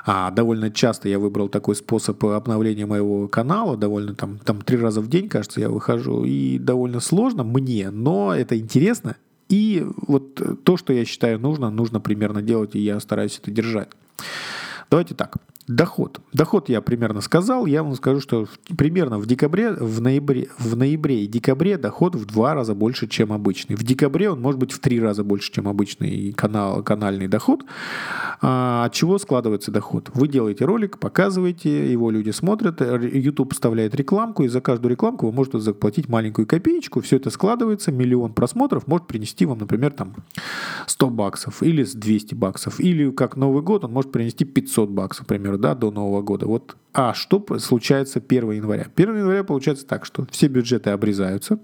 А, 0.05 0.29
довольно 0.29 0.69
часто 0.69 1.07
я 1.07 1.17
выбрал 1.17 1.47
такой 1.47 1.75
способ 1.75 2.23
обновления 2.25 2.85
моего 2.85 3.29
канала. 3.29 3.77
Довольно 3.77 4.13
там, 4.13 4.37
там 4.39 4.61
три 4.61 4.77
раза 4.77 4.99
в 4.99 5.07
день, 5.07 5.29
кажется, 5.29 5.61
я 5.61 5.69
выхожу. 5.69 6.25
И 6.25 6.59
довольно 6.59 6.99
сложно 6.99 7.43
мне, 7.43 7.91
но 7.91 8.35
это 8.35 8.59
интересно. 8.59 9.15
И 9.47 9.83
вот 10.05 10.63
то, 10.63 10.77
что 10.77 10.93
я 10.93 11.05
считаю 11.05 11.39
нужно, 11.39 11.71
нужно 11.71 11.99
примерно 12.01 12.41
делать, 12.41 12.75
и 12.75 12.79
я 12.79 12.99
стараюсь 12.99 13.39
это 13.41 13.49
держать. 13.49 13.89
Давайте 14.91 15.15
так. 15.15 15.37
Доход. 15.67 16.19
Доход 16.33 16.67
я 16.69 16.81
примерно 16.81 17.21
сказал. 17.21 17.67
Я 17.67 17.83
вам 17.83 17.93
скажу, 17.93 18.21
что 18.21 18.47
примерно 18.75 19.19
в 19.19 19.27
декабре, 19.27 19.71
в 19.71 20.01
ноябре, 20.01 20.47
в 20.57 20.75
ноябре 20.75 21.23
и 21.23 21.27
декабре 21.27 21.77
доход 21.77 22.15
в 22.15 22.25
два 22.25 22.55
раза 22.55 22.73
больше, 22.73 23.07
чем 23.07 23.31
обычный. 23.31 23.75
В 23.75 23.83
декабре 23.83 24.31
он 24.31 24.41
может 24.41 24.59
быть 24.59 24.71
в 24.71 24.79
три 24.79 24.99
раза 24.99 25.23
больше, 25.23 25.51
чем 25.51 25.67
обычный 25.67 26.33
канал, 26.33 26.81
канальный 26.81 27.27
доход. 27.27 27.65
А, 28.41 28.85
от 28.85 28.93
чего 28.93 29.19
складывается 29.19 29.71
доход? 29.71 30.09
Вы 30.15 30.27
делаете 30.27 30.65
ролик, 30.65 30.97
показываете, 30.97 31.91
его 31.91 32.09
люди 32.09 32.31
смотрят, 32.31 32.81
YouTube 32.81 33.53
вставляет 33.53 33.93
рекламку, 33.93 34.43
и 34.43 34.47
за 34.47 34.61
каждую 34.61 34.91
рекламку 34.91 35.27
вы 35.27 35.33
можете 35.33 35.59
заплатить 35.59 36.09
маленькую 36.09 36.47
копеечку. 36.47 37.01
Все 37.01 37.17
это 37.17 37.29
складывается, 37.29 37.91
миллион 37.91 38.33
просмотров 38.33 38.87
может 38.87 39.05
принести 39.05 39.45
вам, 39.45 39.59
например, 39.59 39.91
там 39.91 40.15
100 40.87 41.09
баксов 41.11 41.61
или 41.61 41.83
200 41.83 42.33
баксов. 42.33 42.79
Или 42.79 43.11
как 43.11 43.35
Новый 43.35 43.61
год 43.61 43.85
он 43.85 43.93
может 43.93 44.11
принести 44.11 44.45
500 44.45 44.89
баксов, 44.89 45.25
к 45.25 45.29
примеру 45.29 45.58
да, 45.59 45.75
до 45.75 45.91
Нового 45.91 46.21
года. 46.21 46.47
Вот, 46.47 46.75
а 46.93 47.13
что 47.13 47.45
случается 47.59 48.21
1 48.25 48.51
января? 48.51 48.87
1 48.95 49.17
января 49.17 49.43
получается 49.43 49.85
так, 49.85 50.05
что 50.05 50.25
все 50.31 50.47
бюджеты 50.47 50.89
обрезаются, 50.89 51.59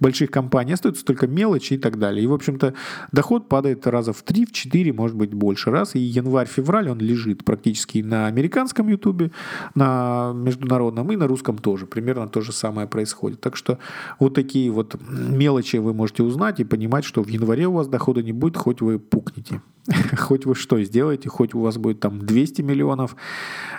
больших 0.00 0.30
компаний, 0.30 0.74
остаются 0.74 1.04
только 1.04 1.26
мелочи 1.26 1.74
и 1.74 1.78
так 1.78 1.98
далее. 1.98 2.24
И, 2.24 2.26
в 2.26 2.32
общем-то, 2.32 2.74
доход 3.12 3.48
падает 3.48 3.86
раза 3.86 4.12
в 4.12 4.22
3, 4.22 4.46
в 4.46 4.52
4, 4.52 4.92
может 4.92 5.16
быть, 5.16 5.34
больше 5.34 5.70
раз. 5.70 5.94
И 5.94 5.98
январь-февраль 5.98 6.90
он 6.90 6.98
лежит 6.98 7.44
практически 7.44 7.98
на 7.98 8.26
американском 8.26 8.88
ютубе, 8.88 9.30
на 9.74 10.32
международном 10.34 11.10
и 11.12 11.16
на 11.16 11.26
русском 11.26 11.58
тоже. 11.58 11.86
Примерно 11.86 12.28
то 12.28 12.40
же 12.40 12.52
самое 12.52 12.86
происходит. 12.86 13.40
Так 13.40 13.56
что 13.56 13.78
вот 14.18 14.34
такие 14.34 14.70
вот 14.70 14.96
мелочи 15.08 15.76
вы 15.76 15.94
можете 15.94 16.22
узнать 16.22 16.60
и 16.60 16.64
понимать, 16.64 17.04
что 17.04 17.22
в 17.22 17.28
январе 17.28 17.66
у 17.66 17.72
вас 17.72 17.88
дохода 17.88 18.22
не 18.22 18.32
будет, 18.32 18.56
хоть 18.56 18.80
вы 18.80 18.98
пукнете. 18.98 19.60
хоть 20.18 20.46
вы 20.46 20.54
что 20.54 20.82
сделаете, 20.82 21.28
хоть 21.28 21.54
у 21.54 21.60
вас 21.60 21.78
будет 21.78 22.00
там 22.00 22.24
200 22.24 22.62
миллионов, 22.62 23.16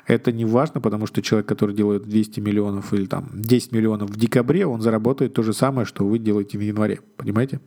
это 0.07 0.31
не 0.31 0.45
важно, 0.45 0.81
потому 0.81 1.05
что 1.05 1.21
человек, 1.21 1.48
который 1.48 1.75
делает 1.75 2.03
200 2.03 2.39
миллионов 2.39 2.93
или 2.93 3.05
там 3.05 3.29
10 3.33 3.71
миллионов 3.71 4.09
в 4.09 4.17
декабре, 4.17 4.65
он 4.65 4.81
заработает 4.81 5.33
то 5.33 5.43
же 5.43 5.53
самое, 5.53 5.68
что 5.85 6.05
вы 6.05 6.19
делаете 6.19 6.57
в 6.57 6.61
январе. 6.61 6.99
Понимаете? 7.17 7.59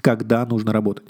Когда 0.00 0.44
нужно 0.44 0.72
работать. 0.72 1.04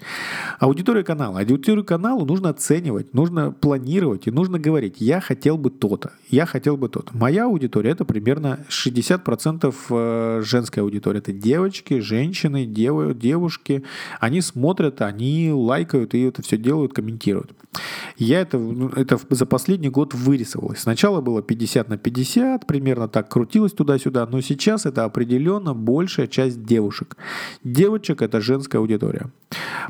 Аудитория 0.61 1.03
канала. 1.03 1.41
Аудиторию 1.41 1.85
каналу 1.85 2.25
нужно 2.25 2.51
оценивать, 2.51 3.13
нужно 3.13 3.51
планировать 3.51 4.29
и 4.29 4.31
нужно 4.31 4.59
говорить, 4.61 4.97
я 5.01 5.21
хотел 5.21 5.59
бы 5.59 5.71
то-то, 5.71 6.13
я 6.31 6.47
хотел 6.47 6.77
бы 6.77 6.89
то-то. 6.89 7.11
Моя 7.17 7.47
аудитория 7.47 7.91
это 7.91 8.05
примерно 8.05 8.61
60% 8.69 9.75
э, 9.91 10.43
женская 10.45 10.83
аудитория. 10.83 11.19
Это 11.19 11.33
девочки, 11.33 11.99
женщины, 12.01 12.67
дев, 12.67 13.19
девушки. 13.19 13.83
Они 14.21 14.41
смотрят, 14.41 15.03
они 15.03 15.51
лайкают 15.53 16.15
и 16.15 16.23
это 16.23 16.43
все 16.43 16.57
делают, 16.57 16.93
комментируют. 16.93 17.53
Я 18.17 18.41
это, 18.41 18.59
ну, 18.59 18.89
это 18.91 19.19
за 19.31 19.47
последний 19.47 19.89
год 19.89 20.15
вырисовалось. 20.15 20.81
Сначала 20.81 21.21
было 21.21 21.43
50 21.43 21.89
на 21.89 21.99
50, 21.99 22.67
примерно 22.67 23.09
так 23.09 23.29
крутилось 23.29 23.73
туда-сюда, 23.73 24.27
но 24.27 24.41
сейчас 24.41 24.87
это 24.87 25.05
определенно 25.05 25.75
большая 25.75 26.27
часть 26.27 26.65
девушек. 26.65 27.17
Девочек 27.65 28.23
это 28.23 28.41
женская 28.41 28.64
аудитория. 28.73 29.31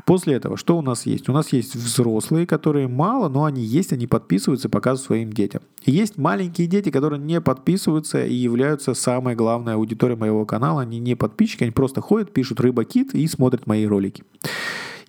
После 0.05 0.35
этого 0.35 0.57
что 0.57 0.77
у 0.77 0.81
нас 0.81 1.05
есть? 1.05 1.29
У 1.29 1.33
нас 1.33 1.53
есть 1.53 1.75
взрослые, 1.75 2.45
которые 2.45 2.87
мало, 2.87 3.29
но 3.29 3.45
они 3.45 3.63
есть, 3.63 3.93
они 3.93 4.07
подписываются, 4.07 4.69
показывают 4.69 5.05
своим 5.05 5.33
детям. 5.33 5.61
И 5.83 5.91
есть 5.91 6.17
маленькие 6.17 6.67
дети, 6.67 6.89
которые 6.89 7.19
не 7.19 7.41
подписываются 7.41 8.25
и 8.25 8.33
являются 8.33 8.93
самой 8.93 9.35
главной 9.35 9.75
аудиторией 9.75 10.19
моего 10.19 10.45
канала. 10.45 10.81
Они 10.81 10.99
не 10.99 11.15
подписчики, 11.15 11.63
они 11.63 11.71
просто 11.71 12.01
ходят, 12.01 12.31
пишут 12.31 12.59
«Рыба-кит» 12.59 13.13
и 13.13 13.25
смотрят 13.27 13.67
мои 13.67 13.85
ролики. 13.85 14.23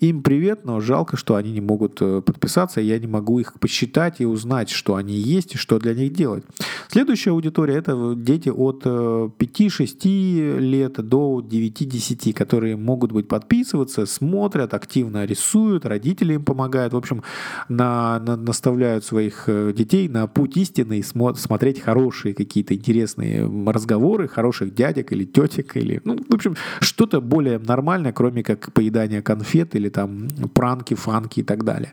Им 0.01 0.23
привет, 0.23 0.65
но 0.65 0.81
жалко, 0.81 1.17
что 1.17 1.37
они 1.37 1.53
не 1.53 1.63
могут 1.63 2.03
э, 2.03 2.21
подписаться, 2.21 2.83
я 2.83 2.99
не 2.99 3.07
могу 3.07 3.39
их 3.39 3.55
посчитать 3.59 4.21
и 4.21 4.27
узнать, 4.27 4.69
что 4.69 4.97
они 4.97 5.15
есть 5.15 5.55
и 5.55 5.59
что 5.59 5.79
для 5.79 5.95
них 5.95 6.13
делать. 6.13 6.45
Следующая 6.89 7.31
аудитория– 7.31 7.75
это 7.77 8.15
дети 8.15 8.51
от 8.51 8.85
5-6 8.85 9.97
э, 10.05 10.59
лет 10.59 10.93
до 10.95 11.41
9-10, 11.41 12.35
которые 12.35 12.77
могут 12.77 13.13
быть 13.13 13.27
подписываться, 13.27 14.05
смотрят, 14.05 14.75
активно 14.75 15.25
рисуют, 15.25 15.87
родители 15.87 16.35
им 16.35 16.45
помогают, 16.45 16.93
в 16.93 16.97
общем, 16.97 17.23
на, 17.71 18.19
на, 18.21 18.37
наставляют 18.37 19.05
своих 19.05 19.45
э, 19.47 19.73
детей 19.75 20.09
на 20.09 20.27
путь 20.27 20.59
истины 20.59 20.99
и 20.99 21.03
смотреть 21.03 21.81
хорошие 21.81 22.35
какие-то 22.35 22.75
интересные 22.75 23.51
разговоры, 23.67 24.29
хороших 24.29 24.75
дядек 24.75 25.13
или 25.13 25.25
тетек, 25.25 25.75
или, 25.77 26.03
ну, 26.05 26.19
в 26.29 26.35
общем, 26.35 26.55
что-то 26.81 27.23
более 27.23 27.59
нормальное, 27.59 28.13
кроме 28.13 28.43
как 28.43 28.73
поедания 28.73 29.23
конфет 29.23 29.75
или 29.75 29.86
или 29.87 29.93
там 29.93 30.29
пранки, 30.55 30.95
фанки 30.95 31.41
и 31.41 31.43
так 31.43 31.65
далее. 31.65 31.93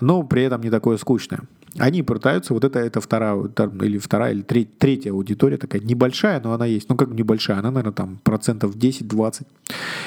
Но 0.00 0.22
при 0.22 0.42
этом 0.42 0.62
не 0.62 0.70
такое 0.70 0.98
скучное. 0.98 1.40
Они 1.78 2.02
пытаются, 2.02 2.54
вот 2.54 2.64
это, 2.64 2.78
это 2.78 3.00
вторая, 3.00 3.50
или 3.82 3.98
вторая, 3.98 4.32
или 4.32 4.42
треть, 4.42 4.78
третья 4.78 5.10
аудитория, 5.10 5.56
такая 5.56 5.82
небольшая, 5.82 6.40
но 6.40 6.52
она 6.52 6.66
есть. 6.66 6.88
Ну, 6.88 6.96
как 6.96 7.10
небольшая, 7.10 7.58
она, 7.58 7.70
наверное, 7.70 7.92
там 7.92 8.20
процентов 8.22 8.76
10-20. 8.76 9.46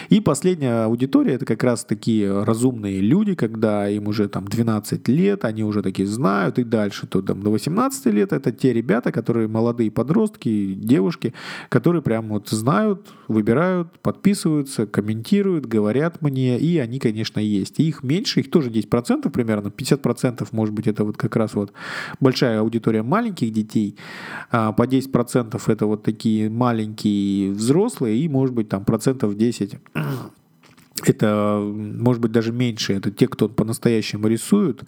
И 0.10 0.22
последняя 0.22 0.86
аудитория, 0.86 1.34
это 1.34 1.46
как 1.46 1.64
раз 1.64 1.84
такие 1.84 2.44
разумные 2.44 3.02
люди, 3.02 3.36
когда 3.36 3.90
им 3.90 4.08
уже 4.08 4.30
там 4.30 4.48
12 4.48 5.08
лет, 5.10 5.44
они 5.44 5.64
уже 5.64 5.82
такие 5.82 6.08
знают, 6.08 6.58
и 6.58 6.64
дальше, 6.64 7.06
то 7.06 7.22
там 7.22 7.42
до 7.42 7.52
18 7.52 8.06
лет, 8.08 8.32
это 8.32 8.52
те 8.54 8.72
ребята, 8.72 9.12
которые 9.12 9.50
молодые 9.50 9.92
подростки, 9.92 10.74
девушки, 10.74 11.34
которые 11.68 12.02
прям 12.02 12.30
вот 12.30 12.48
знают, 12.48 13.08
выбирают, 13.28 14.00
подписываются, 14.00 14.88
комментируют, 14.88 15.66
говорят 15.66 16.22
мне, 16.22 16.58
и 16.58 16.78
они, 16.78 17.00
конечно, 17.00 17.42
есть. 17.42 17.80
И 17.80 17.88
их 17.90 18.04
меньше, 18.04 18.40
их 18.40 18.52
тоже 18.52 18.70
10% 18.70 19.30
примерно, 19.32 19.68
50% 19.68 20.48
может 20.52 20.74
быть 20.74 20.88
это 20.88 21.04
вот 21.04 21.18
как 21.18 21.36
раз 21.36 21.57
вот 21.58 21.74
большая 22.20 22.60
аудитория 22.60 23.04
маленьких 23.04 23.52
детей, 23.52 23.96
а 24.52 24.72
по 24.72 24.84
10% 24.84 25.62
это 25.68 25.86
вот 25.86 26.04
такие 26.04 26.50
маленькие 26.50 27.52
взрослые, 27.52 28.18
и 28.18 28.30
может 28.30 28.56
быть 28.56 28.70
там 28.70 28.86
процентов 28.86 29.36
10 29.36 29.76
это, 31.06 31.60
может 31.62 32.22
быть, 32.22 32.32
даже 32.32 32.52
меньше. 32.52 32.94
Это 32.94 33.12
те, 33.12 33.28
кто 33.28 33.48
по-настоящему 33.50 34.28
рисуют, 34.28 34.84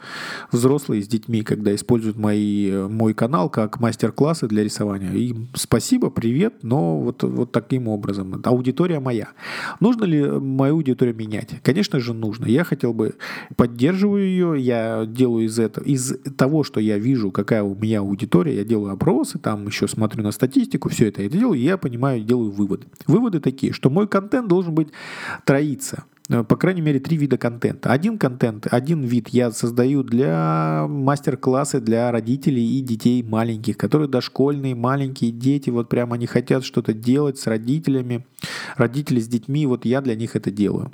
взрослые 0.51 1.04
с 1.04 1.08
детьми, 1.08 1.44
когда 1.44 1.74
используют 1.75 2.18
мои, 2.18 2.72
мой 2.72 3.13
канал 3.13 3.50
как 3.50 3.80
мастер-классы 3.80 4.48
для 4.48 4.63
рисования. 4.63 5.12
Им 5.12 5.50
спасибо, 5.54 6.10
привет, 6.10 6.56
но 6.63 7.00
вот, 7.00 7.24
вот 7.24 7.51
таким 7.51 7.88
образом. 7.88 8.42
Аудитория 8.44 9.00
моя. 9.00 9.30
Нужно 9.80 10.06
ли 10.06 10.24
мою 10.25 10.75
аудиторию 10.75 11.16
менять? 11.16 11.62
Конечно 11.63 12.00
же, 12.00 12.13
нужно. 12.13 12.46
Я 12.46 12.63
хотел 12.63 12.94
бы, 12.94 13.16
поддерживаю 13.56 14.25
ее, 14.25 14.56
я 14.60 15.06
делаю 15.06 15.46
из 15.46 15.60
этого, 15.60 15.84
из 15.84 16.18
того, 16.38 16.63
что 16.63 16.80
я 16.80 16.98
вижу, 16.98 17.32
какая 17.32 17.63
у 17.63 17.75
меня 17.75 18.00
аудитория, 18.00 18.56
я 18.56 18.63
делаю 18.63 18.94
опросы, 18.94 19.38
там 19.38 19.68
еще 19.68 19.88
смотрю 19.88 20.24
на 20.24 20.32
статистику, 20.32 20.89
все 20.89 21.08
это 21.08 21.22
я 21.22 21.30
делаю, 21.30 21.60
и 21.60 21.63
я 21.63 21.78
понимаю, 21.78 22.24
делаю 22.24 22.51
выводы. 22.51 22.88
Выводы 23.08 23.39
такие, 23.39 23.74
что 23.74 23.89
мой 23.89 24.08
контент 24.08 24.48
должен 24.48 24.74
быть 24.74 24.89
троиться. 25.46 25.99
Э, 26.30 26.44
по 26.44 26.56
крайней 26.56 26.82
мере, 26.82 27.00
три 27.00 27.18
вида 27.18 27.38
контента. 27.38 27.92
Один 27.92 28.18
контент, 28.18 28.68
один 28.70 29.02
вид 29.02 29.30
я 29.30 29.52
создаю 29.52 30.04
для 30.04 30.86
мастер-классы 30.88 31.82
для 31.82 32.12
родителей 32.12 32.80
и 32.80 32.82
детей 32.82 33.24
маленьких, 33.24 33.78
которые 33.78 34.08
дошкольные, 34.08 34.76
маленькие 34.76 35.32
дети, 35.32 35.70
вот 35.70 35.90
прямо 35.90 36.16
они 36.16 36.28
хотят 36.28 36.64
что-то 36.64 36.94
делать 36.94 37.40
с 37.40 37.48
родителями, 37.48 38.26
родители 38.78 39.20
с 39.20 39.28
детьми, 39.28 39.66
вот 39.66 39.86
я 39.86 40.02
для 40.02 40.16
них 40.16 40.36
это 40.36 40.52
делаю. 40.52 40.92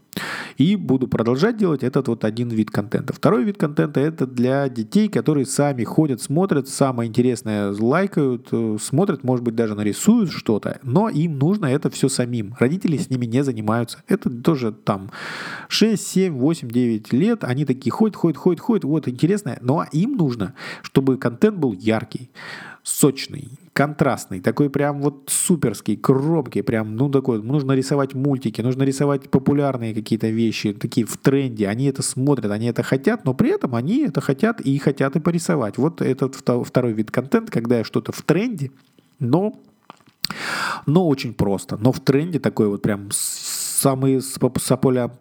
И 0.57 0.75
буду 0.75 1.07
продолжать 1.07 1.57
делать 1.57 1.83
этот 1.83 2.07
вот 2.07 2.23
один 2.23 2.49
вид 2.49 2.71
контента. 2.71 3.13
Второй 3.13 3.43
вид 3.43 3.57
контента 3.57 3.99
это 3.99 4.25
для 4.25 4.69
детей, 4.69 5.09
которые 5.09 5.45
сами 5.45 5.83
ходят, 5.83 6.21
смотрят, 6.21 6.69
самое 6.69 7.09
интересное 7.09 7.71
лайкают, 7.71 8.47
э, 8.51 8.77
смотрят, 8.81 9.23
может 9.23 9.43
быть, 9.43 9.55
даже 9.55 9.75
нарисуют 9.75 10.31
что-то, 10.31 10.79
но 10.83 11.09
им 11.09 11.37
нужно 11.37 11.65
это 11.65 11.89
все 11.89 12.07
самим. 12.07 12.55
Родители 12.59 12.97
с 12.97 13.09
ними 13.09 13.25
не 13.25 13.43
занимаются. 13.43 14.03
Это 14.07 14.29
тоже 14.29 14.71
там 14.71 15.11
6, 15.67 16.01
7, 16.05 16.37
8, 16.37 16.69
9 16.69 17.13
лет, 17.13 17.43
они 17.43 17.65
такие 17.65 17.91
ходят, 17.91 18.15
ходят, 18.15 18.37
ходят, 18.37 18.61
ходят, 18.61 18.83
вот 18.85 19.07
интересно, 19.07 19.57
но 19.61 19.85
им 19.91 20.15
нужно, 20.15 20.53
чтобы 20.81 21.17
контент 21.17 21.57
был 21.57 21.73
яркий, 21.73 22.29
сочный, 22.83 23.49
контрастный, 23.75 24.39
такой 24.39 24.69
прям 24.69 25.01
вот 25.01 25.23
суперский, 25.27 25.97
кромкий, 25.97 26.61
прям, 26.61 26.95
ну 26.95 27.09
такой, 27.09 27.43
нужно 27.43 27.73
рисовать 27.73 28.13
мультики, 28.13 28.61
нужно 28.61 28.83
рисовать 28.83 29.29
популярные 29.29 29.93
какие-то 29.93 30.27
вещи, 30.27 30.71
такие 30.71 31.05
в 31.05 31.17
тренде, 31.17 31.67
они 31.67 31.87
это 31.87 32.01
смотрят, 32.01 32.51
они 32.51 32.67
это 32.67 32.83
хотят, 32.83 33.25
но 33.25 33.33
при 33.33 33.49
этом 33.49 33.75
они 33.75 34.05
это 34.05 34.21
хотят 34.21 34.61
и 34.61 34.77
хотят 34.77 35.17
и 35.17 35.19
порисовать. 35.19 35.77
Вот 35.77 36.01
этот 36.01 36.35
второй 36.35 36.93
вид 36.93 37.11
контента, 37.11 37.51
когда 37.51 37.83
что-то 37.83 38.13
в 38.13 38.21
тренде, 38.21 38.71
но 39.19 39.59
но 40.85 41.07
очень 41.07 41.33
просто, 41.33 41.77
но 41.77 41.91
в 41.91 41.99
тренде 41.99 42.39
такой 42.39 42.69
вот 42.69 42.81
прям 42.81 43.09
самые 43.85 44.19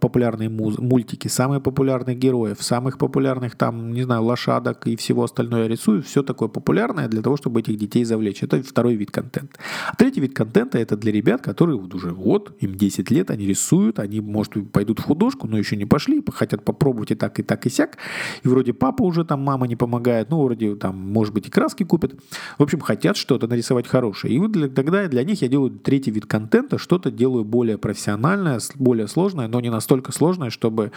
популярные 0.01 0.49
мультики, 0.49 1.29
самые 1.29 1.61
популярные 1.61 2.17
героев, 2.17 2.63
самых 2.63 2.97
популярных 2.97 3.57
там, 3.57 3.93
не 3.93 4.03
знаю, 4.05 4.23
лошадок 4.23 4.87
и 4.87 4.97
всего 4.97 5.25
остального 5.25 5.63
я 5.63 5.69
рисую. 5.69 6.03
Все 6.03 6.23
такое 6.23 6.49
популярное 6.49 7.09
для 7.09 7.21
того, 7.21 7.37
чтобы 7.37 7.61
этих 7.61 7.77
детей 7.77 8.05
завлечь. 8.05 8.43
Это 8.43 8.63
второй 8.63 8.95
вид 8.95 9.11
контента. 9.11 9.59
А 9.87 9.95
третий 9.97 10.21
вид 10.21 10.35
контента 10.35 10.79
это 10.79 10.97
для 10.97 11.13
ребят, 11.13 11.43
которые 11.43 11.77
вот 11.77 11.95
уже 11.95 12.11
вот, 12.11 12.57
им 12.61 12.75
10 12.75 13.11
лет, 13.11 13.31
они 13.31 13.47
рисуют, 13.47 13.99
они, 13.99 14.21
может, 14.21 14.55
пойдут 14.73 14.99
в 15.01 15.03
художку, 15.03 15.47
но 15.47 15.59
еще 15.59 15.77
не 15.77 15.85
пошли, 15.85 16.23
хотят 16.33 16.65
попробовать 16.65 17.11
и 17.11 17.15
так, 17.15 17.39
и 17.39 17.43
так, 17.43 17.67
и 17.67 17.71
сяк. 17.71 17.99
И 18.45 18.49
вроде 18.49 18.73
папа 18.73 19.03
уже 19.03 19.25
там, 19.25 19.41
мама 19.41 19.67
не 19.67 19.77
помогает, 19.77 20.31
ну, 20.31 20.43
вроде 20.43 20.77
там, 20.77 20.97
может 20.97 21.35
быть, 21.35 21.49
и 21.49 21.51
краски 21.51 21.85
купят. 21.85 22.15
В 22.59 22.63
общем, 22.63 22.81
хотят 22.81 23.17
что-то 23.17 23.47
нарисовать 23.47 23.87
хорошее. 23.87 24.35
И 24.35 24.39
вот 24.39 24.53
для, 24.53 24.69
тогда 24.69 25.07
для 25.07 25.23
них 25.25 25.43
я 25.43 25.49
делаю 25.49 25.71
третий 25.71 26.11
вид 26.11 26.25
контента, 26.25 26.79
что-то 26.79 27.11
делаю 27.11 27.45
более 27.45 27.77
профессиональное, 27.77 28.54
сложное, 28.61 28.85
более 28.85 29.09
сложное, 29.09 29.49
но 29.49 29.61
не 29.61 29.71
настолько 29.71 30.13
сложное, 30.13 30.51
чтобы 30.51 30.93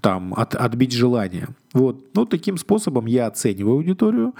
там 0.00 0.34
от, 0.34 0.54
отбить 0.54 0.92
желание. 0.92 1.48
Вот. 1.72 1.96
Ну, 2.14 2.26
таким 2.26 2.58
способом 2.58 3.06
я 3.06 3.26
оцениваю 3.26 3.76
аудиторию, 3.76 4.34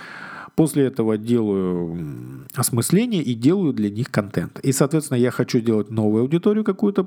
После 0.56 0.84
этого 0.84 1.18
делаю 1.18 2.46
осмысление 2.54 3.23
и 3.23 3.34
делаю 3.34 3.73
для 3.73 3.90
них 3.90 4.11
контент. 4.11 4.61
И, 4.61 4.70
соответственно, 4.70 5.18
я 5.18 5.32
хочу 5.32 5.61
делать 5.61 5.90
новую 5.90 6.23
аудиторию 6.23 6.62
какую-то, 6.62 7.02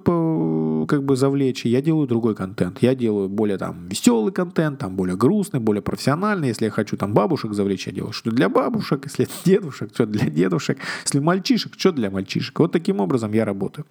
как 0.88 1.04
бы 1.04 1.16
завлечь, 1.16 1.66
и 1.66 1.70
я 1.70 1.82
делаю 1.82 2.08
другой 2.08 2.36
контент. 2.36 2.80
Я 2.82 2.94
делаю 2.94 3.30
более 3.30 3.58
там 3.58 3.88
веселый 3.88 4.34
контент, 4.34 4.80
там 4.80 4.96
более 4.98 5.16
грустный, 5.16 5.62
более 5.62 5.82
профессиональный. 5.82 6.50
Если 6.50 6.66
я 6.66 6.72
хочу 6.72 6.98
там 6.98 7.14
бабушек 7.14 7.54
завлечь, 7.54 7.88
я 7.88 7.94
делаю 7.94 8.12
что 8.12 8.32
для 8.32 8.50
бабушек. 8.50 9.06
Если 9.06 9.28
дедушек, 9.46 9.92
что 9.94 10.06
для 10.06 10.30
дедушек. 10.30 10.80
Если 11.04 11.20
мальчишек, 11.20 11.74
что 11.78 11.94
для 11.94 12.10
мальчишек. 12.12 12.60
Вот 12.60 12.74
таким 12.74 13.00
образом 13.00 13.32
я 13.32 13.46
работаю. 13.46 13.86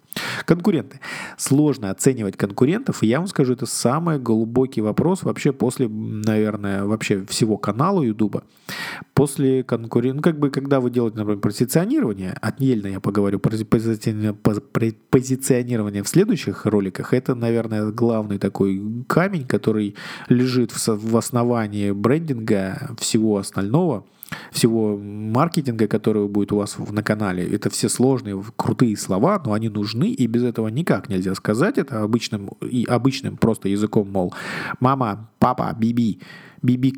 Конкуренты. 0.45 0.99
Сложно 1.37 1.89
оценивать 1.89 2.37
конкурентов, 2.37 3.01
и 3.01 3.07
я 3.07 3.17
вам 3.17 3.27
скажу, 3.27 3.53
это 3.53 3.65
самый 3.65 4.19
глубокий 4.19 4.81
вопрос 4.81 5.23
вообще 5.23 5.51
после, 5.51 5.87
наверное, 5.87 6.85
вообще 6.85 7.25
всего 7.25 7.57
канала 7.57 8.03
Ютуба. 8.03 8.43
После 9.13 9.46
после 9.47 9.63
конкуренции, 9.63 10.17
ну, 10.17 10.21
как 10.21 10.39
бы, 10.39 10.49
когда 10.49 10.79
вы 10.79 10.89
делаете, 10.89 11.17
например, 11.17 11.39
позиционирование, 11.39 12.35
отдельно 12.41 12.87
я 12.87 12.99
поговорю 12.99 13.39
про 13.39 13.51
позиционирование 15.09 16.03
в 16.03 16.07
следующих 16.07 16.65
роликах, 16.65 17.13
это, 17.13 17.35
наверное, 17.35 17.91
главный 17.91 18.37
такой 18.37 18.81
камень, 19.07 19.45
который 19.45 19.95
лежит 20.29 20.71
в 20.75 21.17
основании 21.17 21.91
брендинга 21.91 22.95
всего 22.99 23.37
остального, 23.37 24.05
всего 24.51 24.97
маркетинга, 24.97 25.87
который 25.87 26.27
будет 26.27 26.51
у 26.51 26.57
вас 26.57 26.77
на 26.91 27.01
канале. 27.01 27.47
Это 27.47 27.69
все 27.69 27.87
сложные, 27.89 28.43
крутые 28.55 28.97
слова, 28.97 29.41
но 29.45 29.53
они 29.53 29.69
нужны, 29.69 30.09
и 30.09 30.27
без 30.27 30.43
этого 30.43 30.67
никак 30.67 31.09
нельзя 31.09 31.35
сказать 31.35 31.77
это 31.77 32.03
обычным, 32.03 32.49
и 32.61 32.85
обычным 32.85 33.37
просто 33.37 33.69
языком, 33.69 34.11
мол, 34.11 34.33
мама, 34.79 35.29
папа, 35.39 35.73
биби, 35.79 36.19
биби 36.61 36.91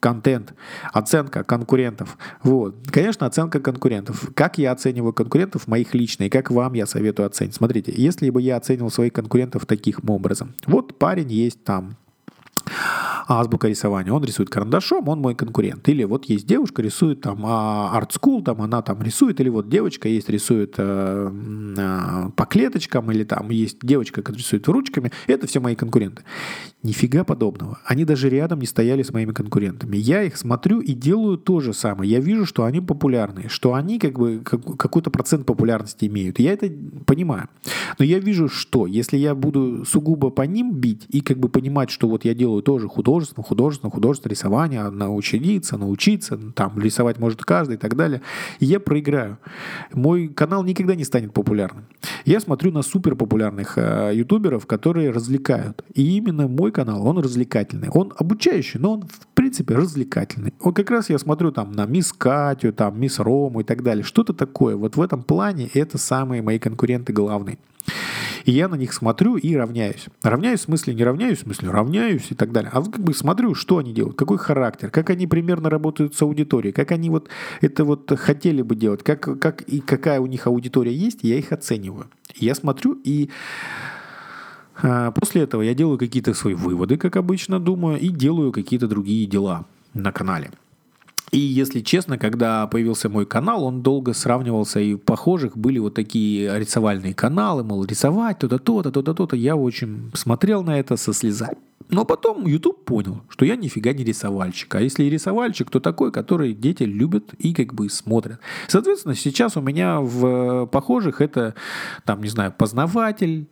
контент, 0.00 0.54
оценка 0.92 1.44
конкурентов. 1.44 2.16
Вот. 2.42 2.76
Конечно, 2.90 3.26
оценка 3.26 3.60
конкурентов. 3.60 4.30
Как 4.34 4.58
я 4.58 4.72
оцениваю 4.72 5.12
конкурентов 5.12 5.66
моих 5.66 5.94
лично, 5.94 6.24
и 6.24 6.28
как 6.28 6.50
вам 6.50 6.74
я 6.74 6.86
советую 6.86 7.26
оценить. 7.26 7.54
Смотрите, 7.54 7.92
если 7.96 8.30
бы 8.30 8.40
я 8.40 8.56
оценивал 8.56 8.90
своих 8.90 9.12
конкурентов 9.12 9.66
таким 9.66 9.96
образом. 10.08 10.54
Вот 10.66 10.98
парень 10.98 11.32
есть 11.32 11.64
там, 11.64 11.96
азбука 13.28 13.68
рисования. 13.68 14.12
Он 14.12 14.24
рисует 14.24 14.48
карандашом, 14.48 15.08
он 15.08 15.20
мой 15.20 15.34
конкурент. 15.34 15.88
Или 15.88 16.04
вот 16.04 16.24
есть 16.24 16.46
девушка, 16.46 16.82
рисует 16.82 17.20
там 17.20 17.44
арт 17.44 18.16
school, 18.16 18.42
там 18.42 18.62
она 18.62 18.82
там 18.82 19.02
рисует. 19.02 19.40
Или 19.40 19.50
вот 19.50 19.68
девочка 19.68 20.08
есть, 20.08 20.30
рисует 20.30 20.74
э, 20.78 21.30
э, 21.76 22.30
по 22.34 22.46
клеточкам. 22.46 23.10
Или 23.12 23.24
там 23.24 23.50
есть 23.50 23.78
девочка, 23.82 24.22
которая 24.22 24.42
рисует 24.42 24.66
ручками. 24.68 25.12
Это 25.26 25.46
все 25.46 25.60
мои 25.60 25.74
конкуренты. 25.74 26.22
Нифига 26.82 27.24
подобного. 27.24 27.78
Они 27.84 28.04
даже 28.04 28.30
рядом 28.30 28.60
не 28.60 28.66
стояли 28.66 29.02
с 29.02 29.12
моими 29.12 29.32
конкурентами. 29.32 29.96
Я 29.96 30.22
их 30.22 30.36
смотрю 30.36 30.80
и 30.80 30.94
делаю 30.94 31.36
то 31.36 31.60
же 31.60 31.74
самое. 31.74 32.10
Я 32.10 32.20
вижу, 32.20 32.46
что 32.46 32.64
они 32.64 32.80
популярные, 32.80 33.48
что 33.48 33.74
они 33.74 33.98
как 33.98 34.18
бы 34.18 34.40
какой-то 34.42 35.10
процент 35.10 35.44
популярности 35.44 36.06
имеют. 36.06 36.38
Я 36.38 36.52
это 36.52 36.70
понимаю. 37.04 37.48
Но 37.98 38.04
я 38.04 38.20
вижу, 38.20 38.48
что 38.48 38.86
если 38.86 39.16
я 39.16 39.34
буду 39.34 39.84
сугубо 39.84 40.30
по 40.30 40.42
ним 40.42 40.72
бить 40.72 41.06
и 41.08 41.20
как 41.20 41.38
бы 41.38 41.48
понимать, 41.48 41.90
что 41.90 42.08
вот 42.08 42.24
я 42.24 42.34
делаю 42.34 42.62
тоже 42.62 42.88
художественно, 43.18 43.44
художественно, 43.44 43.90
художественное 43.90 44.30
рисование, 44.30 44.90
научиться, 44.90 45.76
научиться, 45.76 46.38
там 46.54 46.78
рисовать 46.80 47.18
может 47.18 47.44
каждый 47.44 47.74
и 47.74 47.78
так 47.78 47.96
далее, 47.96 48.22
и 48.60 48.66
я 48.66 48.80
проиграю. 48.80 49.38
Мой 49.92 50.28
канал 50.28 50.64
никогда 50.64 50.94
не 50.94 51.04
станет 51.04 51.32
популярным. 51.32 51.86
Я 52.24 52.40
смотрю 52.40 52.72
на 52.72 52.82
супер 52.82 53.16
популярных 53.16 53.78
э, 53.78 54.12
ютуберов, 54.14 54.66
которые 54.66 55.10
развлекают. 55.10 55.84
И 55.94 56.16
именно 56.16 56.48
мой 56.48 56.72
канал, 56.72 57.06
он 57.06 57.18
развлекательный. 57.18 57.88
Он 57.88 58.12
обучающий, 58.16 58.78
но 58.80 58.94
он, 58.94 59.02
в 59.02 59.26
принципе, 59.34 59.74
развлекательный. 59.74 60.52
Вот 60.60 60.76
как 60.76 60.90
раз 60.90 61.10
я 61.10 61.18
смотрю 61.18 61.52
там 61.52 61.72
на 61.72 61.86
мисс 61.86 62.12
Катю, 62.12 62.72
там 62.72 63.00
мисс 63.00 63.18
Рому 63.18 63.60
и 63.60 63.64
так 63.64 63.82
далее. 63.82 64.04
Что-то 64.04 64.32
такое. 64.32 64.76
Вот 64.76 64.96
в 64.96 65.00
этом 65.00 65.22
плане 65.22 65.68
это 65.74 65.98
самые 65.98 66.42
мои 66.42 66.58
конкуренты 66.58 67.12
главные. 67.12 67.58
И 68.48 68.52
я 68.52 68.66
на 68.66 68.76
них 68.76 68.94
смотрю 68.94 69.36
и 69.36 69.54
равняюсь. 69.54 70.06
Равняюсь 70.22 70.60
в 70.60 70.62
смысле, 70.62 70.94
не 70.94 71.04
равняюсь 71.04 71.36
в 71.36 71.42
смысле, 71.42 71.68
равняюсь 71.68 72.28
и 72.30 72.34
так 72.34 72.50
далее. 72.50 72.70
А 72.72 72.80
как 72.80 72.98
бы 72.98 73.12
смотрю, 73.12 73.54
что 73.54 73.76
они 73.76 73.92
делают, 73.92 74.16
какой 74.16 74.38
характер, 74.38 74.90
как 74.90 75.10
они 75.10 75.26
примерно 75.26 75.68
работают 75.68 76.14
с 76.14 76.22
аудиторией, 76.22 76.72
как 76.72 76.90
они 76.90 77.10
вот 77.10 77.28
это 77.60 77.84
вот 77.84 78.10
хотели 78.18 78.62
бы 78.62 78.74
делать, 78.74 79.02
как, 79.02 79.38
как 79.38 79.60
и 79.60 79.80
какая 79.80 80.18
у 80.20 80.26
них 80.26 80.46
аудитория 80.46 80.94
есть, 80.94 81.18
я 81.24 81.36
их 81.36 81.52
оцениваю. 81.52 82.06
Я 82.36 82.54
смотрю 82.54 82.98
и 83.04 83.28
а, 84.82 85.10
после 85.10 85.42
этого 85.42 85.60
я 85.60 85.74
делаю 85.74 85.98
какие-то 85.98 86.32
свои 86.32 86.54
выводы, 86.54 86.96
как 86.96 87.16
обычно 87.16 87.60
думаю, 87.60 88.00
и 88.00 88.08
делаю 88.08 88.50
какие-то 88.52 88.88
другие 88.88 89.26
дела 89.26 89.66
на 89.92 90.10
канале. 90.10 90.52
И 91.30 91.38
если 91.38 91.80
честно, 91.80 92.18
когда 92.18 92.66
появился 92.66 93.08
мой 93.08 93.26
канал, 93.26 93.64
он 93.64 93.82
долго 93.82 94.14
сравнивался, 94.14 94.80
и 94.80 94.94
похожих 94.96 95.56
были 95.56 95.78
вот 95.78 95.94
такие 95.94 96.58
рисовальные 96.58 97.14
каналы, 97.14 97.64
мол, 97.64 97.84
рисовать 97.84 98.38
то-то, 98.38 98.58
то-то, 98.58 98.90
то-то, 98.90 99.14
то-то. 99.14 99.36
Я 99.36 99.56
очень 99.56 100.10
смотрел 100.14 100.62
на 100.62 100.78
это 100.78 100.96
со 100.96 101.12
слезами. 101.12 101.56
Но 101.90 102.04
потом 102.04 102.46
YouTube 102.46 102.84
понял, 102.84 103.22
что 103.28 103.44
я 103.44 103.56
нифига 103.56 103.92
не 103.92 104.04
рисовальщик. 104.04 104.74
А 104.74 104.80
если 104.80 105.04
и 105.04 105.10
рисовальщик, 105.10 105.70
то 105.70 105.80
такой, 105.80 106.12
который 106.12 106.52
дети 106.52 106.82
любят 106.82 107.32
и 107.38 107.54
как 107.54 107.72
бы 107.72 107.88
смотрят. 107.88 108.40
Соответственно, 108.66 109.14
сейчас 109.14 109.56
у 109.56 109.62
меня 109.62 110.00
в 110.00 110.66
похожих 110.66 111.20
это, 111.20 111.54
там, 112.04 112.22
не 112.22 112.28
знаю, 112.28 112.52
познаватель, 112.56 113.48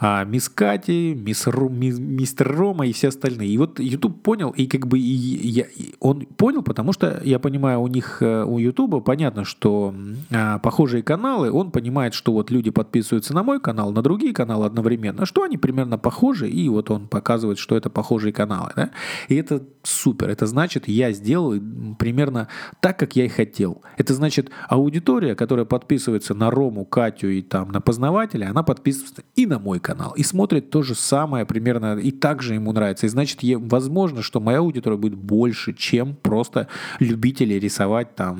а, 0.00 0.24
мисс 0.24 0.48
Кати, 0.48 1.14
мисс 1.14 1.46
Ру, 1.46 1.68
мисс, 1.68 1.98
мистер 1.98 2.56
Рома 2.56 2.86
и 2.86 2.92
все 2.92 3.08
остальные. 3.08 3.50
И 3.50 3.58
вот 3.58 3.78
YouTube 3.78 4.22
понял, 4.22 4.50
и 4.50 4.66
как 4.66 4.86
бы 4.86 4.98
и 4.98 5.02
я, 5.02 5.64
и 5.64 5.94
он 6.00 6.22
понял, 6.22 6.62
потому 6.62 6.92
что, 6.92 7.20
я 7.22 7.38
понимаю, 7.38 7.80
у 7.80 7.86
них, 7.86 8.22
э, 8.22 8.44
у 8.44 8.58
YouTube 8.58 9.04
понятно, 9.04 9.44
что 9.44 9.94
а, 10.30 10.58
похожие 10.58 11.02
каналы, 11.02 11.52
он 11.52 11.70
понимает, 11.70 12.14
что 12.14 12.32
вот 12.32 12.50
люди 12.50 12.70
подписываются 12.70 13.34
на 13.34 13.42
мой 13.42 13.60
канал, 13.60 13.92
на 13.92 14.00
другие 14.00 14.32
каналы 14.32 14.64
одновременно, 14.64 15.26
что 15.26 15.42
они 15.42 15.58
примерно 15.58 15.98
похожи, 15.98 16.48
и 16.48 16.68
вот 16.70 16.90
он 16.90 17.06
показывает, 17.06 17.58
что 17.58 17.76
это 17.76 17.90
похожие 17.90 18.32
каналы. 18.32 18.70
Да? 18.76 18.90
И 19.28 19.34
это 19.34 19.62
супер. 19.82 20.30
Это 20.30 20.46
значит, 20.46 20.88
я 20.88 21.12
сделал 21.12 21.54
примерно 21.98 22.48
так, 22.80 22.98
как 22.98 23.16
я 23.16 23.26
и 23.26 23.28
хотел. 23.28 23.82
Это 23.98 24.14
значит, 24.14 24.50
аудитория, 24.68 25.34
которая 25.34 25.66
подписывается 25.66 26.34
на 26.34 26.50
Рому, 26.50 26.86
Катю 26.86 27.28
и 27.28 27.42
там 27.42 27.70
на 27.70 27.80
познавателя, 27.80 28.50
она 28.50 28.62
подписывается 28.62 29.22
и 29.34 29.46
на 29.46 29.58
мой 29.58 29.78
канал, 29.78 29.89
и 30.16 30.22
смотрит 30.22 30.70
то 30.70 30.82
же 30.82 30.94
самое 30.94 31.44
примерно, 31.44 31.98
и 31.98 32.10
также 32.10 32.54
ему 32.54 32.72
нравится. 32.72 33.06
И 33.06 33.08
значит, 33.08 33.40
возможно, 33.42 34.22
что 34.22 34.40
моя 34.40 34.58
аудитория 34.58 34.96
будет 34.96 35.14
больше, 35.14 35.72
чем 35.74 36.14
просто 36.14 36.68
любители 36.98 37.54
рисовать 37.54 38.14
там, 38.14 38.38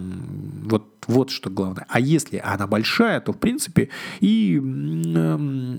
вот, 0.64 0.86
вот 1.06 1.30
что 1.30 1.50
главное. 1.50 1.86
А 1.88 2.00
если 2.00 2.38
она 2.44 2.66
большая, 2.66 3.20
то, 3.20 3.32
в 3.32 3.38
принципе, 3.38 3.88
и, 4.20 4.54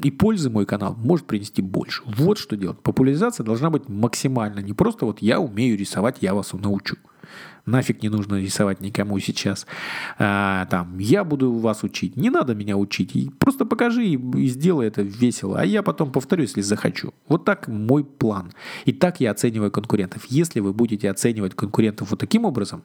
и 0.04 0.12
пользы 0.12 0.50
мой 0.50 0.66
канал 0.66 0.96
может 0.98 1.26
принести 1.28 1.62
больше. 1.62 2.04
Вот 2.06 2.38
что 2.38 2.56
делать. 2.56 2.80
Популяризация 2.80 3.44
должна 3.44 3.70
быть 3.70 3.90
максимально. 3.90 4.60
Не 4.60 4.74
просто 4.74 5.06
вот 5.06 5.22
я 5.22 5.40
умею 5.40 5.78
рисовать, 5.78 6.18
я 6.22 6.34
вас 6.34 6.54
научу 6.54 6.98
нафиг 7.66 8.02
не 8.02 8.10
нужно 8.10 8.40
рисовать 8.40 8.82
никому 8.82 9.20
сейчас. 9.20 9.66
А, 10.18 10.66
там, 10.66 10.98
я 11.00 11.24
буду 11.24 11.54
вас 11.54 11.84
учить. 11.84 12.16
Не 12.16 12.30
надо 12.30 12.56
меня 12.56 12.78
учить. 12.78 13.12
Просто 13.40 13.66
покажи 13.66 14.06
и, 14.06 14.20
и 14.38 14.48
сделай 14.48 14.88
это 14.88 15.02
весело. 15.02 15.60
А 15.60 15.66
я 15.66 15.84
потом 15.84 16.12
повторю, 16.12 16.44
если 16.44 16.62
захочу. 16.62 17.14
Вот 17.28 17.46
так 17.46 17.68
мой 17.68 18.04
план. 18.04 18.52
И 18.86 18.94
так 18.94 19.20
я 19.20 19.32
оцениваю 19.32 19.72
конкурентов. 19.72 20.26
Если 20.30 20.60
вы 20.60 20.74
будете 20.74 21.10
оценивать 21.10 21.56
конкурентов 21.56 22.12
вот 22.12 22.20
таким 22.20 22.46
образом, 22.46 22.84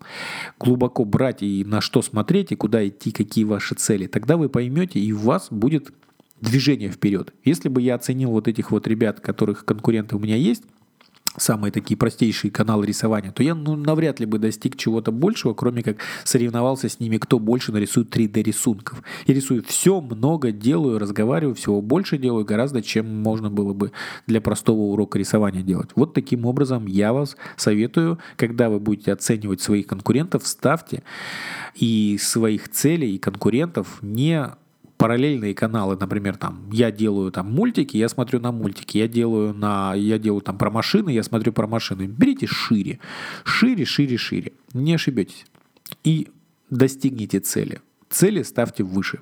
глубоко 0.59 1.05
брать 1.05 1.43
и 1.43 1.65
на 1.65 1.81
что 1.81 2.03
смотреть, 2.03 2.53
и 2.53 2.57
куда 2.57 2.87
идти, 2.87 3.11
какие 3.11 3.45
ваши 3.45 3.75
цели, 3.75 4.07
тогда 4.07 4.37
вы 4.37 4.49
поймете, 4.49 4.99
и 5.01 5.13
у 5.13 5.19
вас 5.19 5.49
будет 5.51 5.93
движение 6.41 6.91
вперед. 6.91 7.33
Если 7.45 7.69
бы 7.69 7.81
я 7.81 7.95
оценил 7.95 8.31
вот 8.31 8.49
этих 8.49 8.71
вот 8.71 8.87
ребят, 8.87 9.21
которых 9.21 9.65
конкуренты 9.65 10.17
у 10.17 10.19
меня 10.19 10.37
есть, 10.37 10.65
самые 11.37 11.73
такие 11.73 11.97
простейшие 11.97 12.51
каналы 12.51 12.87
рисования, 12.87 13.33
то 13.33 13.43
я 13.43 13.55
ну, 13.55 13.77
навряд 13.77 14.21
ли 14.21 14.27
бы 14.27 14.39
достиг 14.39 14.77
чего-то 14.77 15.13
большего, 15.13 15.55
кроме 15.55 15.83
как 15.83 15.99
соревновался 16.25 16.89
с 16.89 17.01
ними, 17.01 17.19
кто 17.19 17.39
больше 17.39 17.73
нарисует 17.73 18.15
3D 18.15 18.43
рисунков. 18.43 19.03
Я 19.27 19.35
рисую 19.35 19.63
все, 19.65 20.01
много 20.01 20.53
делаю, 20.53 20.99
разговариваю, 20.99 21.55
всего 21.55 21.81
больше 21.83 22.19
делаю 22.19 22.45
гораздо, 22.45 22.83
чем 22.83 23.23
можно 23.23 23.51
было 23.51 23.73
бы 23.73 23.93
для 24.27 24.41
простого 24.41 24.81
урока 24.81 25.19
рисования 25.19 25.63
делать. 25.63 25.91
Вот 25.95 26.15
таким 26.15 26.47
образом 26.47 26.87
я 26.87 27.13
вас 27.13 27.37
советую, 27.57 28.19
когда 28.37 28.69
вы 28.69 28.81
будете 28.81 29.13
оценивать 29.13 29.61
своих 29.61 29.87
конкурентов, 29.87 30.47
ставьте 30.47 31.03
и 31.75 32.19
своих 32.21 32.69
целей 32.69 33.15
и 33.15 33.19
конкурентов 33.19 33.99
не 34.03 34.51
параллельные 34.97 35.55
каналы, 35.55 35.97
например, 35.99 36.37
там, 36.37 36.71
я 36.71 36.91
делаю 36.91 37.31
там 37.31 37.53
мультики, 37.53 37.97
я 37.97 38.09
смотрю 38.09 38.41
на 38.41 38.53
мультики, 38.53 38.99
я 38.99 39.09
делаю 39.09 39.55
на, 39.55 39.95
я 39.95 40.19
делаю 40.19 40.41
там 40.41 40.59
про 40.59 40.71
машины, 40.71 41.11
я 41.11 41.23
смотрю 41.23 41.53
про 41.53 41.67
машины. 41.67 42.07
Берите 42.07 42.47
шире, 42.47 42.99
шире, 43.45 43.85
шире, 43.85 44.17
шире, 44.17 44.53
не 44.73 44.95
ошибетесь. 44.95 45.47
И 46.05 46.29
достигните 46.71 47.41
цели. 47.41 47.81
Цели 48.09 48.43
ставьте 48.43 48.85
выше. 48.85 49.21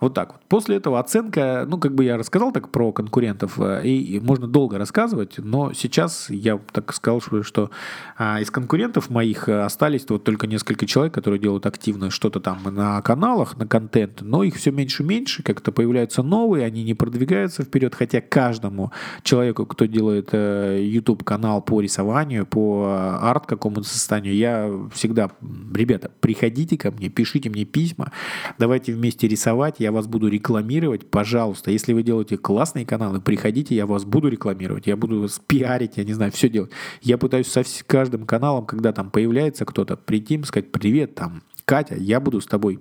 Вот 0.00 0.14
так 0.14 0.32
вот. 0.32 0.40
После 0.48 0.76
этого 0.76 0.98
оценка, 0.98 1.66
ну, 1.68 1.78
как 1.78 1.94
бы 1.94 2.04
я 2.04 2.16
рассказал 2.16 2.52
так 2.52 2.70
про 2.70 2.90
конкурентов, 2.90 3.60
э, 3.60 3.82
и, 3.84 4.18
можно 4.20 4.46
долго 4.48 4.78
рассказывать, 4.78 5.34
но 5.36 5.74
сейчас 5.74 6.30
я 6.30 6.58
так 6.72 6.92
сказал, 6.94 7.20
что 7.42 7.70
а, 8.16 8.40
из 8.40 8.50
конкурентов 8.50 9.10
моих 9.10 9.48
э, 9.48 9.60
остались 9.60 10.06
вот 10.08 10.24
только 10.24 10.46
несколько 10.46 10.86
человек, 10.86 11.12
которые 11.12 11.38
делают 11.38 11.66
активно 11.66 12.10
что-то 12.10 12.40
там 12.40 12.62
на 12.64 13.02
каналах, 13.02 13.58
на 13.58 13.66
контент, 13.66 14.22
но 14.22 14.42
их 14.42 14.56
все 14.56 14.70
меньше 14.70 15.02
и 15.02 15.06
меньше, 15.06 15.42
как-то 15.42 15.70
появляются 15.70 16.22
новые, 16.22 16.64
они 16.64 16.82
не 16.82 16.94
продвигаются 16.94 17.62
вперед, 17.62 17.94
хотя 17.94 18.22
каждому 18.22 18.92
человеку, 19.22 19.66
кто 19.66 19.84
делает 19.84 20.30
э, 20.32 20.80
YouTube-канал 20.82 21.60
по 21.60 21.80
рисованию, 21.80 22.46
по 22.46 23.18
арт 23.20 23.46
какому-то 23.46 23.82
состоянию, 23.82 24.34
я 24.34 24.70
всегда, 24.94 25.30
ребята, 25.74 26.10
приходите 26.20 26.78
ко 26.78 26.90
мне, 26.90 27.10
пишите 27.10 27.50
мне 27.50 27.66
письма, 27.66 28.12
давайте 28.58 28.94
вместе 28.94 29.28
рисовать, 29.28 29.39
я 29.78 29.92
вас 29.92 30.06
буду 30.06 30.28
рекламировать, 30.28 31.10
пожалуйста. 31.10 31.70
Если 31.70 31.92
вы 31.92 32.02
делаете 32.02 32.36
классные 32.36 32.86
каналы, 32.86 33.20
приходите, 33.20 33.74
я 33.74 33.86
вас 33.86 34.04
буду 34.04 34.28
рекламировать, 34.28 34.86
я 34.86 34.96
буду 34.96 35.22
вас 35.22 35.40
пиарить, 35.46 35.96
я 35.96 36.04
не 36.04 36.12
знаю, 36.12 36.32
все 36.32 36.48
делать. 36.48 36.70
Я 37.02 37.18
пытаюсь 37.18 37.46
со 37.46 37.62
каждым 37.86 38.26
каналом, 38.26 38.66
когда 38.66 38.92
там 38.92 39.10
появляется 39.10 39.64
кто-то, 39.64 39.96
прийти, 39.96 40.42
сказать, 40.44 40.72
привет, 40.72 41.14
там, 41.14 41.42
Катя, 41.64 41.94
я 41.96 42.20
буду 42.20 42.40
с 42.40 42.46
тобой 42.46 42.80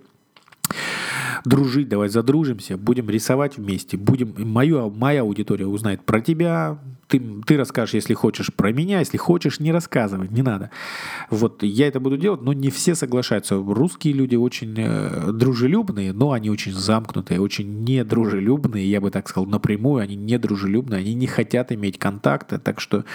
дружить, 1.45 1.89
давай 1.89 2.09
задружимся, 2.09 2.77
будем 2.77 3.09
рисовать 3.09 3.57
вместе, 3.57 3.97
будем, 3.97 4.33
мою, 4.37 4.89
моя 4.89 5.21
аудитория 5.21 5.65
узнает 5.65 6.03
про 6.03 6.21
тебя, 6.21 6.79
ты, 7.09 7.21
ты 7.45 7.57
расскажешь, 7.57 7.95
если 7.95 8.13
хочешь, 8.13 8.53
про 8.53 8.71
меня, 8.71 8.99
если 8.99 9.17
хочешь, 9.17 9.59
не 9.59 9.71
рассказывай, 9.71 10.27
не 10.29 10.43
надо. 10.43 10.69
Вот 11.29 11.63
я 11.63 11.87
это 11.87 11.99
буду 11.99 12.17
делать, 12.17 12.41
но 12.41 12.53
не 12.53 12.69
все 12.69 12.93
соглашаются. 12.95 13.55
Русские 13.55 14.13
люди 14.13 14.35
очень 14.35 14.75
э, 14.77 15.31
дружелюбные, 15.31 16.13
но 16.13 16.31
они 16.31 16.49
очень 16.49 16.71
замкнутые, 16.71 17.41
очень 17.41 17.83
недружелюбные, 17.83 18.89
я 18.89 19.01
бы 19.01 19.09
так 19.09 19.27
сказал, 19.27 19.47
напрямую, 19.47 20.03
они 20.03 20.15
недружелюбные, 20.15 20.99
они 20.99 21.15
не 21.15 21.27
хотят 21.27 21.71
иметь 21.71 21.97
контакта, 21.97 22.59
так 22.59 22.79
что 22.79 23.05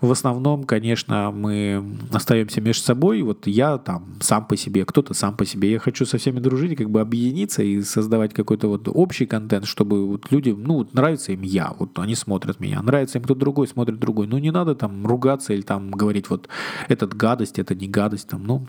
в 0.00 0.10
основном, 0.12 0.64
конечно, 0.64 1.30
мы 1.32 1.84
остаемся 2.12 2.60
между 2.60 2.84
собой. 2.84 3.22
Вот 3.22 3.46
я 3.46 3.78
там 3.78 4.16
сам 4.20 4.46
по 4.46 4.56
себе, 4.56 4.84
кто-то 4.84 5.14
сам 5.14 5.36
по 5.36 5.44
себе. 5.44 5.72
Я 5.72 5.78
хочу 5.78 6.06
со 6.06 6.18
всеми 6.18 6.38
дружить, 6.38 6.76
как 6.76 6.90
бы 6.90 7.00
объединиться 7.00 7.62
и 7.62 7.82
создавать 7.82 8.32
какой-то 8.32 8.68
вот 8.68 8.88
общий 8.88 9.26
контент, 9.26 9.66
чтобы 9.66 10.06
вот 10.06 10.30
люди, 10.30 10.50
ну, 10.50 10.74
вот 10.74 10.94
нравится 10.94 11.32
им 11.32 11.42
я, 11.42 11.74
вот 11.78 11.98
они 11.98 12.14
смотрят 12.14 12.60
меня, 12.60 12.80
нравится 12.82 13.18
им 13.18 13.24
кто-то 13.24 13.40
другой, 13.40 13.66
смотрит 13.66 13.98
другой. 13.98 14.26
Ну, 14.28 14.38
не 14.38 14.50
надо 14.50 14.74
там 14.74 15.06
ругаться 15.06 15.52
или 15.52 15.62
там 15.62 15.90
говорить, 15.90 16.30
вот, 16.30 16.48
этот 16.88 17.14
гадость, 17.14 17.58
это 17.58 17.74
не 17.74 17.88
гадость, 17.88 18.28
там, 18.28 18.44
ну... 18.44 18.66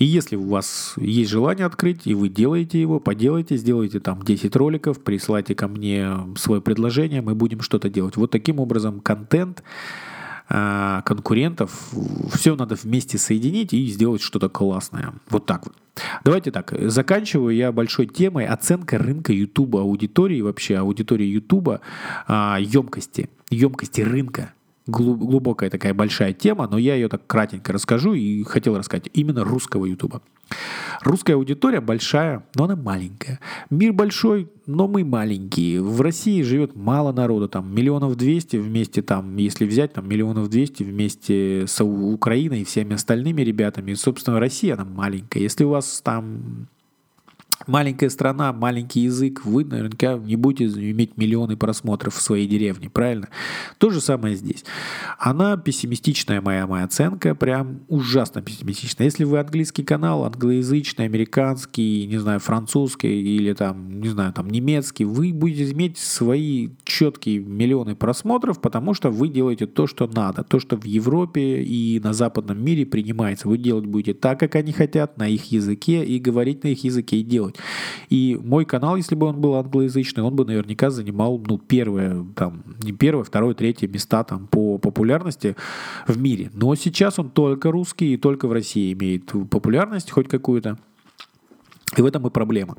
И 0.00 0.06
если 0.06 0.34
у 0.34 0.48
вас 0.48 0.94
есть 0.96 1.30
желание 1.30 1.66
открыть, 1.66 2.06
и 2.06 2.14
вы 2.14 2.30
делаете 2.30 2.80
его, 2.80 3.00
поделайте, 3.00 3.58
сделайте 3.58 4.00
там 4.00 4.22
10 4.22 4.56
роликов, 4.56 4.98
присылайте 4.98 5.54
ко 5.54 5.68
мне 5.68 6.08
свое 6.36 6.62
предложение, 6.62 7.20
мы 7.20 7.34
будем 7.34 7.60
что-то 7.60 7.90
делать. 7.90 8.16
Вот 8.16 8.30
таким 8.30 8.60
образом 8.60 9.00
контент 9.00 9.62
а, 10.48 11.02
конкурентов, 11.02 11.90
все 12.32 12.56
надо 12.56 12.76
вместе 12.76 13.18
соединить 13.18 13.74
и 13.74 13.86
сделать 13.88 14.22
что-то 14.22 14.48
классное. 14.48 15.12
Вот 15.28 15.44
так 15.44 15.66
вот. 15.66 15.76
Давайте 16.24 16.50
так, 16.50 16.72
заканчиваю 16.78 17.54
я 17.54 17.70
большой 17.70 18.06
темой 18.06 18.46
оценка 18.46 18.96
рынка 18.96 19.34
YouTube, 19.34 19.76
аудитории 19.76 20.40
вообще, 20.40 20.76
аудитории 20.76 21.26
YouTube, 21.26 21.82
емкости, 22.26 23.28
емкости 23.50 24.00
рынка 24.00 24.54
глубокая 24.90 25.70
такая 25.70 25.94
большая 25.94 26.32
тема, 26.32 26.68
но 26.70 26.78
я 26.78 26.94
ее 26.94 27.08
так 27.08 27.26
кратенько 27.26 27.72
расскажу 27.72 28.14
и 28.14 28.42
хотел 28.44 28.76
рассказать 28.76 29.08
именно 29.12 29.44
русского 29.44 29.86
ютуба. 29.86 30.22
Русская 31.02 31.34
аудитория 31.34 31.80
большая, 31.80 32.44
но 32.54 32.64
она 32.64 32.76
маленькая. 32.76 33.40
Мир 33.70 33.92
большой, 33.92 34.48
но 34.66 34.88
мы 34.88 35.04
маленькие. 35.04 35.82
В 35.82 36.00
России 36.00 36.42
живет 36.42 36.76
мало 36.76 37.12
народу, 37.12 37.48
там 37.48 37.74
миллионов 37.74 38.16
двести 38.16 38.56
вместе, 38.56 39.00
там, 39.00 39.36
если 39.36 39.64
взять, 39.64 39.92
там 39.92 40.08
миллионов 40.08 40.50
двести 40.50 40.82
вместе 40.82 41.66
с 41.66 41.82
Украиной 41.82 42.62
и 42.62 42.64
всеми 42.64 42.94
остальными 42.94 43.42
ребятами. 43.42 43.94
собственно, 43.94 44.40
Россия, 44.40 44.74
она 44.74 44.84
маленькая. 44.84 45.40
Если 45.40 45.64
у 45.64 45.70
вас 45.70 46.02
там 46.04 46.68
Маленькая 47.66 48.08
страна, 48.08 48.54
маленький 48.54 49.00
язык, 49.00 49.44
вы 49.44 49.66
наверняка 49.66 50.16
не 50.16 50.36
будете 50.36 50.64
иметь 50.90 51.18
миллионы 51.18 51.58
просмотров 51.58 52.14
в 52.14 52.22
своей 52.22 52.46
деревне, 52.46 52.88
правильно? 52.88 53.28
То 53.76 53.90
же 53.90 54.00
самое 54.00 54.34
здесь. 54.34 54.64
Она 55.18 55.58
пессимистичная, 55.58 56.40
моя, 56.40 56.66
моя 56.66 56.84
оценка, 56.84 57.34
прям 57.34 57.80
ужасно 57.88 58.40
пессимистичная. 58.40 59.04
Если 59.04 59.24
вы 59.24 59.38
английский 59.38 59.82
канал, 59.82 60.24
англоязычный, 60.24 61.04
американский, 61.04 62.06
не 62.06 62.16
знаю, 62.16 62.40
французский 62.40 63.20
или 63.20 63.52
там, 63.52 64.00
не 64.00 64.08
знаю, 64.08 64.32
там 64.32 64.48
немецкий, 64.48 65.04
вы 65.04 65.30
будете 65.34 65.70
иметь 65.72 65.98
свои 65.98 66.70
четкие 66.84 67.40
миллионы 67.40 67.94
просмотров, 67.94 68.62
потому 68.62 68.94
что 68.94 69.10
вы 69.10 69.28
делаете 69.28 69.66
то, 69.66 69.86
что 69.86 70.06
надо, 70.06 70.44
то, 70.44 70.60
что 70.60 70.78
в 70.78 70.84
Европе 70.84 71.62
и 71.62 72.00
на 72.00 72.14
западном 72.14 72.64
мире 72.64 72.86
принимается. 72.86 73.48
Вы 73.48 73.58
делать 73.58 73.84
будете 73.84 74.14
так, 74.14 74.40
как 74.40 74.54
они 74.54 74.72
хотят, 74.72 75.18
на 75.18 75.28
их 75.28 75.52
языке 75.52 76.02
и 76.06 76.18
говорить 76.18 76.64
на 76.64 76.68
их 76.68 76.84
языке 76.84 77.18
и 77.18 77.22
делать 77.22 77.49
делать. 77.50 77.56
И 78.08 78.38
мой 78.42 78.64
канал, 78.64 78.96
если 78.96 79.14
бы 79.14 79.26
он 79.26 79.40
был 79.40 79.54
англоязычный, 79.54 80.22
он 80.22 80.34
бы 80.34 80.44
наверняка 80.44 80.90
занимал, 80.90 81.38
ну, 81.38 81.58
первое, 81.58 82.24
там, 82.34 82.62
не 82.82 82.92
первое, 82.92 83.24
второе, 83.24 83.54
третье 83.54 83.88
места 83.88 84.24
там 84.24 84.46
по 84.46 84.78
популярности 84.78 85.56
в 86.06 86.18
мире. 86.18 86.50
Но 86.54 86.74
сейчас 86.74 87.18
он 87.18 87.30
только 87.30 87.70
русский 87.70 88.14
и 88.14 88.16
только 88.16 88.48
в 88.48 88.52
России 88.52 88.92
имеет 88.92 89.32
популярность 89.50 90.10
хоть 90.10 90.28
какую-то. 90.28 90.78
И 91.96 92.02
в 92.02 92.06
этом 92.06 92.26
и 92.26 92.30
проблема. 92.30 92.76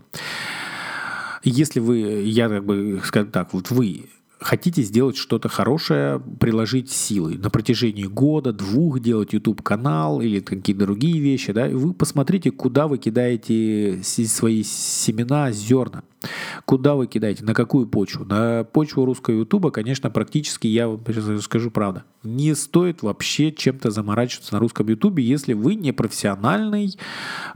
если 1.43 1.79
вы, 1.79 1.97
я 2.23 2.47
как 2.47 2.65
бы, 2.65 3.01
скажем 3.03 3.31
так, 3.31 3.53
вот 3.53 3.71
вы 3.71 4.09
хотите 4.41 4.81
сделать 4.81 5.17
что-то 5.17 5.47
хорошее, 5.49 6.21
приложить 6.39 6.89
силы 6.91 7.37
на 7.37 7.49
протяжении 7.49 8.05
года, 8.05 8.51
двух 8.51 8.99
делать 8.99 9.33
YouTube-канал 9.33 10.19
или 10.19 10.39
какие-то 10.39 10.85
другие 10.85 11.19
вещи, 11.19 11.53
да, 11.53 11.67
вы 11.69 11.93
посмотрите, 11.93 12.51
куда 12.51 12.87
вы 12.87 12.97
кидаете 12.97 14.01
свои 14.03 14.63
семена, 14.63 15.51
зерна. 15.51 16.03
Куда 16.65 16.93
вы 16.93 17.07
кидаете? 17.07 17.43
На 17.43 17.55
какую 17.55 17.87
почву? 17.87 18.25
На 18.25 18.63
почву 18.63 19.05
русского 19.05 19.39
ютуба, 19.39 19.71
конечно, 19.71 20.11
практически, 20.11 20.67
я 20.67 20.87
вам 20.87 21.01
скажу 21.41 21.71
правда, 21.71 22.03
не 22.23 22.53
стоит 22.53 23.01
вообще 23.01 23.51
чем-то 23.51 23.89
заморачиваться 23.89 24.53
на 24.53 24.59
русском 24.59 24.87
ютубе, 24.87 25.23
если 25.23 25.53
вы 25.53 25.73
не 25.73 25.91
профессиональный 25.91 26.95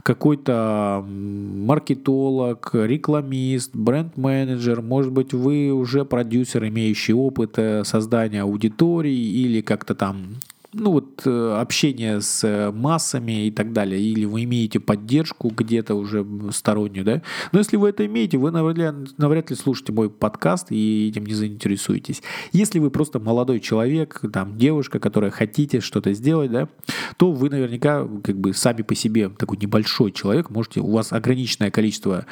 какой-то 0.02 1.04
маркетолог, 1.06 2.70
рекламист, 2.72 3.70
бренд-менеджер, 3.74 4.82
может 4.82 5.12
быть, 5.12 5.32
вы 5.32 5.70
уже 5.70 6.04
продюсер, 6.04 6.64
имеющий 6.76 7.14
опыт 7.14 7.58
э, 7.58 7.84
создания 7.84 8.42
аудитории 8.42 9.14
или 9.14 9.60
как-то 9.60 9.94
там 9.94 10.36
ну 10.78 10.92
вот 10.92 11.22
э, 11.24 11.56
общение 11.58 12.20
с 12.20 12.44
э, 12.44 12.70
массами 12.70 13.46
и 13.46 13.50
так 13.50 13.72
далее, 13.72 14.00
или 14.00 14.26
вы 14.26 14.44
имеете 14.44 14.78
поддержку 14.78 15.48
где-то 15.48 15.94
уже 15.94 16.26
стороннюю, 16.52 17.04
да, 17.04 17.22
но 17.52 17.58
если 17.58 17.76
вы 17.76 17.88
это 17.88 18.04
имеете, 18.04 18.36
вы 18.36 18.50
навряд 18.50 18.94
навряд 19.16 19.50
ли 19.50 19.56
слушаете 19.56 19.92
мой 19.92 20.10
подкаст 20.10 20.66
и 20.70 21.08
этим 21.08 21.24
не 21.24 21.32
заинтересуетесь. 21.32 22.22
Если 22.52 22.78
вы 22.78 22.90
просто 22.90 23.18
молодой 23.18 23.60
человек, 23.60 24.20
там, 24.32 24.58
девушка, 24.58 24.98
которая 24.98 25.30
хотите 25.30 25.80
что-то 25.80 26.12
сделать, 26.12 26.50
да, 26.50 26.68
то 27.16 27.32
вы 27.32 27.48
наверняка 27.48 28.06
как 28.22 28.36
бы 28.38 28.52
сами 28.52 28.82
по 28.82 28.94
себе 28.94 29.30
такой 29.30 29.56
небольшой 29.56 30.12
человек, 30.12 30.50
можете, 30.50 30.80
у 30.80 30.90
вас 30.90 31.12
ограниченное 31.12 31.70
количество 31.70 32.26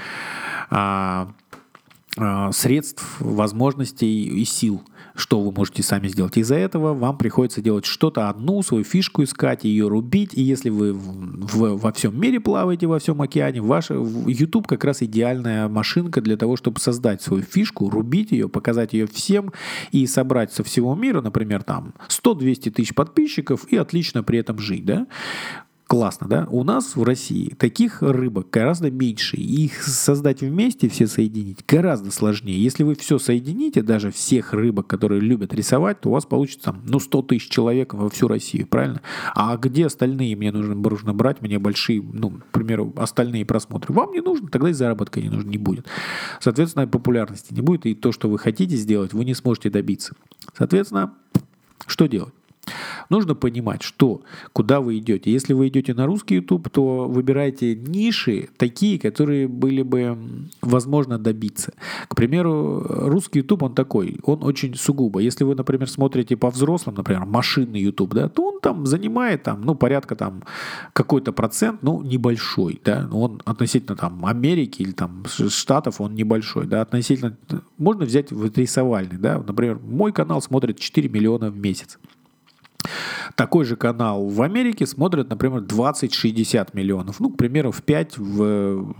а, 0.70 1.32
средств, 2.52 3.20
возможностей 3.20 4.24
и 4.24 4.44
сил, 4.44 4.82
что 5.16 5.40
вы 5.40 5.50
можете 5.50 5.82
сами 5.82 6.08
сделать. 6.08 6.36
Из-за 6.36 6.54
этого 6.54 6.94
вам 6.94 7.18
приходится 7.18 7.60
делать 7.60 7.84
что-то 7.84 8.28
одну, 8.28 8.62
свою 8.62 8.84
фишку 8.84 9.24
искать, 9.24 9.64
ее 9.64 9.88
рубить. 9.88 10.34
И 10.34 10.42
если 10.42 10.70
вы 10.70 10.92
в, 10.92 11.76
во 11.76 11.92
всем 11.92 12.18
мире 12.20 12.40
плаваете, 12.40 12.86
во 12.86 12.98
всем 12.98 13.20
океане, 13.20 13.60
ваш 13.60 13.90
YouTube 13.90 14.66
как 14.66 14.84
раз 14.84 15.02
идеальная 15.02 15.68
машинка 15.68 16.20
для 16.20 16.36
того, 16.36 16.56
чтобы 16.56 16.78
создать 16.78 17.20
свою 17.20 17.42
фишку, 17.42 17.90
рубить 17.90 18.30
ее, 18.30 18.48
показать 18.48 18.92
ее 18.92 19.06
всем 19.06 19.52
и 19.90 20.06
собрать 20.06 20.52
со 20.52 20.62
всего 20.62 20.94
мира, 20.94 21.20
например, 21.20 21.64
там 21.64 21.94
100-200 22.08 22.70
тысяч 22.70 22.94
подписчиков 22.94 23.64
и 23.70 23.76
отлично 23.76 24.22
при 24.22 24.38
этом 24.38 24.58
жить, 24.58 24.84
да? 24.84 25.06
Классно, 25.94 26.26
да? 26.26 26.48
У 26.50 26.64
нас 26.64 26.96
в 26.96 27.04
России 27.04 27.54
таких 27.56 28.02
рыбок 28.02 28.48
гораздо 28.50 28.90
меньше. 28.90 29.36
их 29.36 29.80
создать 29.84 30.40
вместе, 30.40 30.88
все 30.88 31.06
соединить, 31.06 31.64
гораздо 31.68 32.10
сложнее. 32.10 32.60
Если 32.60 32.82
вы 32.82 32.96
все 32.96 33.20
соедините, 33.20 33.80
даже 33.80 34.10
всех 34.10 34.54
рыбок, 34.54 34.88
которые 34.88 35.20
любят 35.20 35.54
рисовать, 35.54 36.00
то 36.00 36.08
у 36.08 36.12
вас 36.12 36.26
получится 36.26 36.74
ну, 36.84 36.98
100 36.98 37.22
тысяч 37.22 37.48
человек 37.48 37.94
во 37.94 38.10
всю 38.10 38.26
Россию, 38.26 38.66
правильно? 38.66 39.02
А 39.36 39.56
где 39.56 39.86
остальные 39.86 40.34
мне 40.34 40.50
нужно, 40.50 40.74
нужно 40.74 41.14
брать, 41.14 41.40
мне 41.40 41.60
большие, 41.60 42.02
ну, 42.02 42.30
к 42.30 42.46
примеру, 42.50 42.92
остальные 42.96 43.46
просмотры? 43.46 43.94
Вам 43.94 44.10
не 44.10 44.20
нужно, 44.20 44.48
тогда 44.48 44.70
и 44.70 44.72
заработка 44.72 45.20
не 45.20 45.28
нужно, 45.28 45.48
не 45.48 45.58
будет. 45.58 45.86
Соответственно, 46.40 46.88
популярности 46.88 47.54
не 47.54 47.60
будет, 47.60 47.86
и 47.86 47.94
то, 47.94 48.10
что 48.10 48.28
вы 48.28 48.40
хотите 48.40 48.74
сделать, 48.74 49.12
вы 49.12 49.24
не 49.24 49.34
сможете 49.34 49.70
добиться. 49.70 50.16
Соответственно, 50.58 51.14
что 51.86 52.08
делать? 52.08 52.34
Нужно 53.10 53.34
понимать, 53.34 53.82
что 53.82 54.22
куда 54.52 54.80
вы 54.80 54.98
идете. 54.98 55.30
Если 55.30 55.52
вы 55.52 55.68
идете 55.68 55.94
на 55.94 56.06
русский 56.06 56.36
YouTube, 56.36 56.68
то 56.70 57.08
выбирайте 57.08 57.74
ниши 57.74 58.48
такие, 58.56 58.98
которые 58.98 59.48
были 59.48 59.82
бы 59.82 60.18
возможно 60.62 61.18
добиться. 61.18 61.72
К 62.08 62.14
примеру, 62.14 62.80
русский 62.88 63.40
YouTube, 63.40 63.62
он 63.62 63.74
такой, 63.74 64.18
он 64.22 64.42
очень 64.42 64.74
сугубо. 64.74 65.20
Если 65.20 65.44
вы, 65.44 65.54
например, 65.54 65.88
смотрите 65.88 66.36
по 66.36 66.50
взрослым, 66.50 66.96
например, 66.96 67.24
машинный 67.24 67.80
YouTube, 67.80 68.14
да, 68.14 68.28
то 68.28 68.48
он 68.48 68.60
там 68.60 68.86
занимает 68.86 69.42
там, 69.42 69.62
ну, 69.62 69.74
порядка 69.74 70.16
там 70.16 70.42
какой-то 70.92 71.32
процент, 71.32 71.82
ну, 71.82 72.02
небольшой, 72.02 72.80
да, 72.84 73.08
он 73.12 73.40
относительно 73.44 73.96
там 73.96 74.24
Америки 74.26 74.82
или 74.82 74.92
там 74.92 75.24
Штатов, 75.26 76.00
он 76.00 76.14
небольшой, 76.14 76.66
да, 76.66 76.80
относительно, 76.80 77.36
можно 77.78 78.04
взять 78.04 78.32
вот 78.32 78.56
рисовальный, 78.58 79.18
да, 79.18 79.38
например, 79.38 79.78
мой 79.82 80.12
канал 80.12 80.40
смотрит 80.42 80.78
4 80.78 81.08
миллиона 81.08 81.50
в 81.50 81.56
месяц. 81.56 81.98
Такой 83.34 83.64
же 83.64 83.76
канал 83.76 84.26
в 84.26 84.42
Америке 84.42 84.86
смотрят, 84.86 85.30
например, 85.30 85.60
20-60 85.60 86.68
миллионов. 86.72 87.20
Ну, 87.20 87.30
к 87.30 87.36
примеру, 87.36 87.72
в 87.72 87.82
5, 87.82 88.18
в 88.18 88.94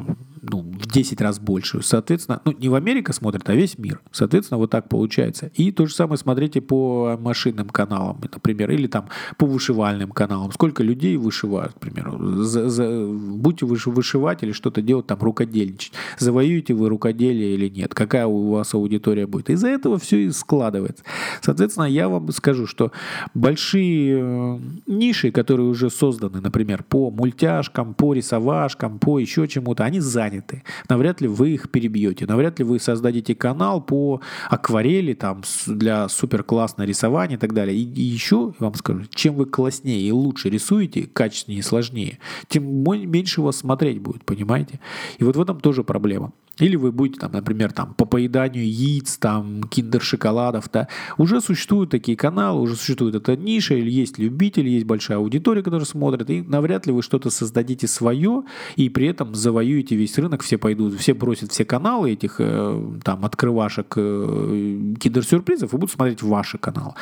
ну, 0.50 0.60
в 0.60 0.86
10 0.86 1.20
раз 1.20 1.38
больше. 1.38 1.82
Соответственно, 1.82 2.40
ну, 2.44 2.52
не 2.52 2.68
в 2.68 2.74
Америка 2.74 3.12
смотрит, 3.12 3.48
а 3.48 3.54
весь 3.54 3.78
мир. 3.78 4.00
Соответственно, 4.10 4.58
вот 4.58 4.70
так 4.70 4.88
получается. 4.88 5.50
И 5.54 5.72
то 5.72 5.86
же 5.86 5.94
самое 5.94 6.18
смотрите 6.18 6.60
по 6.60 7.16
машинным 7.20 7.68
каналам, 7.68 8.20
например, 8.20 8.70
или 8.70 8.86
там 8.86 9.08
по 9.38 9.46
вышивальным 9.46 10.10
каналам. 10.10 10.52
Сколько 10.52 10.82
людей 10.82 11.16
вышивают, 11.16 11.74
к 11.74 11.80
примеру. 11.80 12.42
За, 12.42 12.68
за, 12.68 13.06
будьте 13.06 13.66
вы 13.66 13.76
вышивать 13.86 14.42
или 14.42 14.52
что-то 14.52 14.82
делать, 14.82 15.06
там, 15.06 15.18
рукодельничать. 15.20 15.92
Завоюете 16.18 16.74
вы 16.74 16.88
рукоделие 16.88 17.54
или 17.54 17.68
нет? 17.68 17.94
Какая 17.94 18.26
у 18.26 18.50
вас 18.50 18.74
аудитория 18.74 19.26
будет? 19.26 19.50
Из-за 19.50 19.68
этого 19.68 19.98
все 19.98 20.26
и 20.26 20.30
складывается. 20.30 21.04
Соответственно, 21.40 21.84
я 21.84 22.08
вам 22.08 22.30
скажу, 22.32 22.66
что 22.66 22.92
большие 23.34 23.73
э, 23.78 24.58
ниши, 24.86 25.30
которые 25.30 25.68
уже 25.68 25.90
созданы, 25.90 26.40
например, 26.40 26.82
по 26.82 27.10
мультяшкам, 27.10 27.94
по 27.94 28.14
рисовашкам, 28.14 28.98
по 28.98 29.18
еще 29.18 29.46
чему-то, 29.48 29.84
они 29.84 30.00
заняты. 30.00 30.62
Навряд 30.88 31.20
ли 31.20 31.28
вы 31.28 31.50
их 31.50 31.70
перебьете. 31.70 32.26
Навряд 32.26 32.58
ли 32.58 32.64
вы 32.64 32.78
создадите 32.78 33.34
канал 33.34 33.80
по 33.80 34.20
акварели 34.48 35.14
там, 35.14 35.42
для 35.66 36.08
супер 36.08 36.42
классного 36.42 36.86
рисования 36.86 37.36
и 37.36 37.40
так 37.40 37.52
далее. 37.54 37.76
И, 37.76 37.82
и 37.82 38.02
еще, 38.02 38.54
вам 38.58 38.74
скажу, 38.74 39.02
чем 39.14 39.34
вы 39.34 39.46
класснее 39.46 40.00
и 40.00 40.12
лучше 40.12 40.50
рисуете, 40.50 41.08
качественнее 41.12 41.60
и 41.60 41.62
сложнее, 41.62 42.18
тем 42.48 42.64
меньше 42.64 43.40
вас 43.40 43.56
смотреть 43.56 44.00
будет, 44.00 44.24
понимаете? 44.24 44.80
И 45.18 45.24
вот 45.24 45.36
в 45.36 45.40
этом 45.40 45.60
тоже 45.60 45.84
проблема. 45.84 46.32
Или 46.58 46.76
вы 46.76 46.92
будете, 46.92 47.18
там, 47.18 47.32
например, 47.32 47.72
там, 47.72 47.94
по 47.94 48.04
поеданию 48.04 48.64
яиц, 48.64 49.18
там, 49.18 49.64
киндер-шоколадов, 49.64 50.70
да. 50.72 50.88
Уже 51.18 51.40
существуют 51.40 51.90
такие 51.90 52.16
каналы, 52.16 52.60
уже 52.60 52.76
существует 52.76 53.16
эта 53.16 53.36
ниша, 53.36 53.74
или 53.74 53.90
есть 53.90 54.18
любители, 54.18 54.68
есть 54.68 54.86
большая 54.86 55.18
аудитория, 55.18 55.62
которая 55.62 55.86
смотрит, 55.86 56.30
и 56.30 56.42
навряд 56.42 56.86
ли 56.86 56.92
вы 56.92 57.02
что-то 57.02 57.30
создадите 57.30 57.88
свое, 57.88 58.44
и 58.76 58.88
при 58.88 59.08
этом 59.08 59.34
завоюете 59.34 59.96
весь 59.96 60.16
рынок, 60.16 60.42
все 60.42 60.56
пойдут, 60.56 60.94
все 60.94 61.12
бросят 61.14 61.50
все 61.50 61.64
каналы 61.64 62.12
этих, 62.12 62.36
э, 62.38 62.92
там, 63.02 63.24
открывашек, 63.24 63.94
э, 63.96 64.94
киндер-сюрпризов, 65.00 65.72
и 65.72 65.76
будут 65.76 65.90
смотреть 65.90 66.22
ваши 66.22 66.58
каналы. 66.58 66.94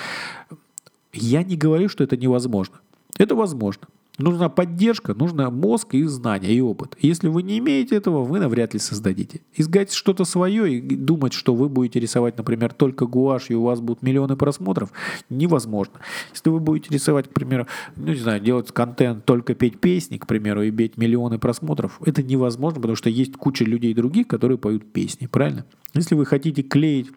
Я 1.13 1.43
не 1.43 1.57
говорю, 1.57 1.91
что 1.91 2.05
это 2.05 2.17
невозможно. 2.17 2.77
Это 3.19 3.35
возможно. 3.35 3.87
Нужна 4.19 4.51
поддержка, 4.51 5.15
нужна 5.15 5.51
мозг 5.51 5.95
и 5.95 6.05
знания, 6.05 6.53
и 6.53 6.61
опыт. 6.61 6.97
Если 7.01 7.29
вы 7.29 7.43
не 7.43 7.59
имеете 7.59 7.97
этого, 7.97 8.25
вы 8.25 8.41
навряд 8.41 8.75
ли 8.75 8.79
создадите. 8.79 9.41
Искать 9.57 9.91
что-то 9.93 10.27
свое 10.27 10.75
и 10.75 10.97
думать, 10.97 11.33
что 11.33 11.55
вы 11.55 11.71
будете 11.71 11.99
рисовать, 11.99 12.37
например, 12.37 12.75
только 12.75 13.07
гуашь, 13.07 13.47
и 13.49 13.55
у 13.55 13.63
вас 13.63 13.81
будут 13.81 14.03
миллионы 14.03 14.37
просмотров, 14.37 14.91
невозможно. 15.31 15.95
Если 16.33 16.51
вы 16.51 16.61
будете 16.61 16.93
рисовать, 16.93 17.31
к 17.31 17.33
примеру, 17.33 17.67
ну, 17.97 18.09
не 18.09 18.19
знаю, 18.19 18.41
делать 18.41 18.71
контент, 18.71 19.25
только 19.25 19.55
петь 19.55 19.81
песни, 19.81 20.19
к 20.19 20.27
примеру, 20.27 20.63
и 20.63 20.69
иметь 20.69 20.99
миллионы 20.99 21.39
просмотров, 21.39 21.99
это 22.05 22.23
невозможно, 22.23 22.81
потому 22.81 22.97
что 22.97 23.09
есть 23.09 23.37
куча 23.37 23.65
людей 23.65 23.95
других, 23.95 24.29
которые 24.29 24.59
поют 24.59 24.93
песни, 24.93 25.27
правильно? 25.27 25.65
Если 25.95 26.15
вы 26.15 26.27
хотите 26.27 26.63
клеить 26.63 27.11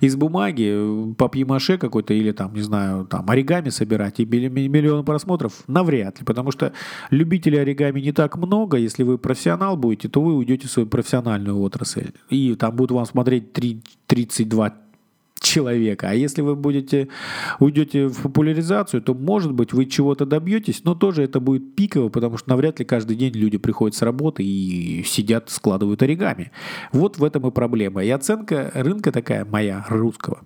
из 0.00 0.16
бумаги 0.16 1.14
папье-маше 1.16 1.78
какой-то 1.78 2.14
или 2.14 2.32
там, 2.32 2.54
не 2.54 2.62
знаю, 2.62 3.06
там 3.06 3.28
оригами 3.30 3.70
собирать 3.70 4.20
и 4.20 4.24
миллион 4.24 5.04
просмотров, 5.04 5.62
навряд 5.66 6.20
ли, 6.20 6.24
потому 6.24 6.50
что 6.50 6.72
любителей 7.10 7.60
оригами 7.60 8.00
не 8.00 8.12
так 8.12 8.36
много, 8.36 8.76
если 8.76 9.02
вы 9.02 9.18
профессионал 9.18 9.76
будете, 9.76 10.08
то 10.08 10.20
вы 10.20 10.34
уйдете 10.34 10.68
в 10.68 10.70
свою 10.70 10.88
профессиональную 10.88 11.60
отрасль, 11.60 12.12
и 12.30 12.54
там 12.54 12.76
будут 12.76 12.92
вам 12.92 13.06
смотреть 13.06 13.52
3, 13.52 13.82
32 14.06 14.72
человека. 15.40 16.10
А 16.10 16.14
если 16.14 16.42
вы 16.42 16.56
будете, 16.56 17.08
уйдете 17.58 18.06
в 18.06 18.22
популяризацию, 18.22 19.02
то, 19.02 19.14
может 19.14 19.52
быть, 19.52 19.72
вы 19.72 19.86
чего-то 19.86 20.26
добьетесь, 20.26 20.82
но 20.84 20.94
тоже 20.94 21.22
это 21.22 21.40
будет 21.40 21.74
пиково, 21.74 22.08
потому 22.08 22.38
что 22.38 22.50
навряд 22.50 22.78
ли 22.78 22.84
каждый 22.84 23.16
день 23.16 23.34
люди 23.34 23.58
приходят 23.58 23.96
с 23.96 24.02
работы 24.02 24.42
и 24.44 25.02
сидят, 25.04 25.50
складывают 25.50 26.02
оригами. 26.02 26.50
Вот 26.92 27.18
в 27.18 27.24
этом 27.24 27.46
и 27.46 27.50
проблема. 27.50 28.04
И 28.04 28.10
оценка 28.10 28.70
рынка 28.74 29.12
такая 29.12 29.44
моя, 29.44 29.84
русского. 29.88 30.40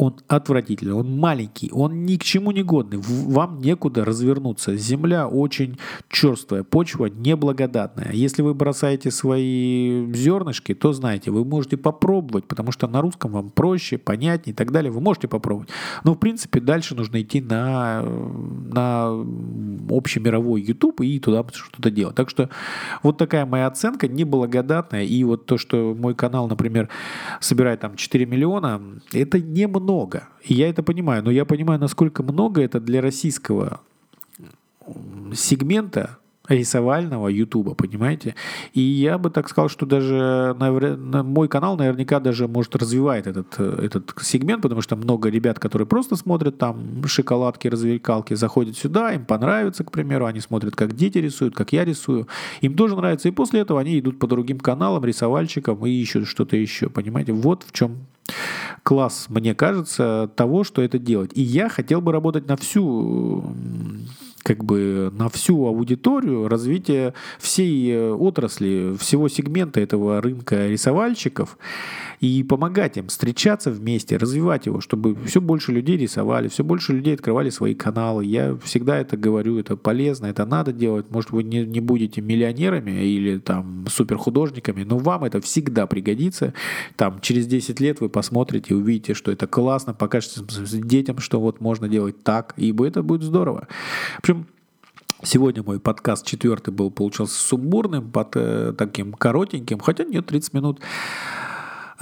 Он 0.00 0.16
отвратительный, 0.28 0.94
он 0.94 1.18
маленький, 1.18 1.70
он 1.72 2.06
ни 2.06 2.16
к 2.16 2.24
чему 2.24 2.52
не 2.52 2.62
годный, 2.62 2.98
вам 2.98 3.58
некуда 3.58 4.02
развернуться. 4.02 4.74
Земля 4.74 5.28
очень 5.28 5.78
черствая, 6.08 6.62
почва 6.62 7.06
неблагодатная. 7.06 8.10
Если 8.12 8.40
вы 8.40 8.54
бросаете 8.54 9.10
свои 9.10 10.10
зернышки, 10.14 10.72
то 10.72 10.94
знаете, 10.94 11.30
вы 11.30 11.44
можете 11.44 11.76
попробовать, 11.76 12.46
потому 12.46 12.72
что 12.72 12.86
на 12.88 13.02
русском 13.02 13.32
вам 13.32 13.50
проще, 13.50 13.98
понятнее 13.98 14.54
и 14.54 14.56
так 14.56 14.72
далее. 14.72 14.90
Вы 14.90 15.02
можете 15.02 15.28
попробовать. 15.28 15.68
Но, 16.02 16.14
в 16.14 16.16
принципе, 16.16 16.60
дальше 16.60 16.94
нужно 16.94 17.20
идти 17.20 17.42
на, 17.42 18.02
на 18.02 19.10
общемировой 19.90 20.62
YouTube 20.62 21.02
и 21.02 21.18
туда 21.18 21.44
что-то 21.52 21.90
делать. 21.90 22.14
Так 22.14 22.30
что 22.30 22.48
вот 23.02 23.18
такая 23.18 23.44
моя 23.44 23.66
оценка 23.66 24.08
неблагодатная. 24.08 25.04
И 25.04 25.22
вот 25.24 25.44
то, 25.44 25.58
что 25.58 25.94
мой 25.94 26.14
канал, 26.14 26.48
например, 26.48 26.88
собирает 27.40 27.80
там 27.80 27.96
4 27.96 28.24
миллиона, 28.24 28.80
это 29.12 29.38
немного 29.38 29.89
много. 29.90 30.28
И 30.42 30.54
я 30.54 30.68
это 30.68 30.82
понимаю, 30.82 31.22
но 31.24 31.30
я 31.30 31.44
понимаю, 31.44 31.80
насколько 31.80 32.22
много 32.22 32.62
это 32.62 32.80
для 32.80 33.00
российского 33.00 33.80
сегмента 35.34 36.18
рисовального 36.48 37.28
Ютуба, 37.28 37.74
понимаете? 37.74 38.34
И 38.72 38.80
я 38.80 39.18
бы 39.18 39.30
так 39.30 39.48
сказал, 39.48 39.68
что 39.68 39.86
даже 39.86 40.56
мой 40.58 41.48
канал 41.48 41.76
наверняка 41.76 42.18
даже 42.18 42.48
может 42.48 42.74
развивает 42.74 43.28
этот, 43.28 43.60
этот 43.60 44.14
сегмент, 44.20 44.62
потому 44.62 44.82
что 44.82 44.96
много 44.96 45.28
ребят, 45.28 45.60
которые 45.60 45.86
просто 45.86 46.16
смотрят 46.16 46.58
там 46.58 47.06
шоколадки, 47.06 47.68
развлекалки, 47.68 48.34
заходят 48.34 48.76
сюда, 48.76 49.12
им 49.12 49.24
понравится, 49.24 49.84
к 49.84 49.92
примеру, 49.92 50.26
они 50.26 50.40
смотрят, 50.40 50.74
как 50.74 50.94
дети 50.94 51.18
рисуют, 51.18 51.54
как 51.54 51.72
я 51.72 51.84
рисую, 51.84 52.26
им 52.62 52.74
тоже 52.74 52.96
нравится, 52.96 53.28
и 53.28 53.32
после 53.32 53.60
этого 53.60 53.80
они 53.80 54.00
идут 54.00 54.18
по 54.18 54.26
другим 54.26 54.58
каналам, 54.58 55.04
рисовальщикам 55.04 55.86
и 55.86 55.90
ищут 55.90 56.26
что-то 56.26 56.56
еще, 56.56 56.88
понимаете? 56.88 57.32
Вот 57.32 57.62
в 57.64 57.72
чем 57.72 58.06
класс, 58.82 59.26
мне 59.28 59.54
кажется, 59.54 60.30
того, 60.36 60.64
что 60.64 60.82
это 60.82 60.98
делать. 60.98 61.30
И 61.34 61.42
я 61.42 61.68
хотел 61.68 62.00
бы 62.00 62.12
работать 62.12 62.46
на 62.46 62.56
всю 62.56 63.44
как 64.42 64.64
бы 64.64 65.12
на 65.16 65.28
всю 65.28 65.66
аудиторию 65.66 66.48
развития 66.48 67.14
всей 67.38 67.92
э, 67.92 68.12
отрасли, 68.12 68.96
всего 68.98 69.28
сегмента 69.28 69.80
этого 69.80 70.20
рынка 70.20 70.66
рисовальщиков 70.66 71.58
и 72.20 72.42
помогать 72.42 72.96
им 72.98 73.08
встречаться 73.08 73.70
вместе, 73.70 74.16
развивать 74.16 74.66
его, 74.66 74.80
чтобы 74.80 75.16
все 75.24 75.40
больше 75.40 75.72
людей 75.72 75.96
рисовали, 75.96 76.48
все 76.48 76.62
больше 76.62 76.92
людей 76.92 77.14
открывали 77.14 77.50
свои 77.50 77.74
каналы. 77.74 78.24
Я 78.26 78.56
всегда 78.62 78.98
это 78.98 79.16
говорю, 79.16 79.58
это 79.58 79.76
полезно, 79.76 80.26
это 80.26 80.44
надо 80.44 80.72
делать. 80.72 81.06
Может, 81.10 81.30
вы 81.30 81.42
не, 81.42 81.64
не 81.64 81.80
будете 81.80 82.20
миллионерами 82.20 82.90
или 82.90 83.38
там 83.38 83.86
суперхудожниками, 83.88 84.84
но 84.84 84.98
вам 84.98 85.24
это 85.24 85.40
всегда 85.40 85.86
пригодится. 85.86 86.52
Там 86.96 87.20
через 87.20 87.46
10 87.46 87.80
лет 87.80 88.00
вы 88.00 88.10
посмотрите, 88.10 88.74
увидите, 88.74 89.14
что 89.14 89.32
это 89.32 89.46
классно, 89.46 89.94
покажете 89.94 90.42
детям, 90.72 91.18
что 91.18 91.40
вот 91.40 91.60
можно 91.60 91.88
делать 91.88 92.22
так, 92.22 92.54
ибо 92.56 92.86
это 92.86 93.02
будет 93.02 93.22
здорово. 93.22 93.66
Общем, 94.18 94.39
Сегодня 95.22 95.62
мой 95.62 95.78
подкаст 95.78 96.26
четвертый 96.26 96.72
был, 96.72 96.90
получился 96.90 97.34
сумбурным, 97.34 98.10
под, 98.10 98.36
э, 98.36 98.72
таким 98.76 99.12
коротеньким, 99.12 99.78
хотя 99.78 100.04
нет, 100.04 100.26
30 100.26 100.54
минут. 100.54 100.80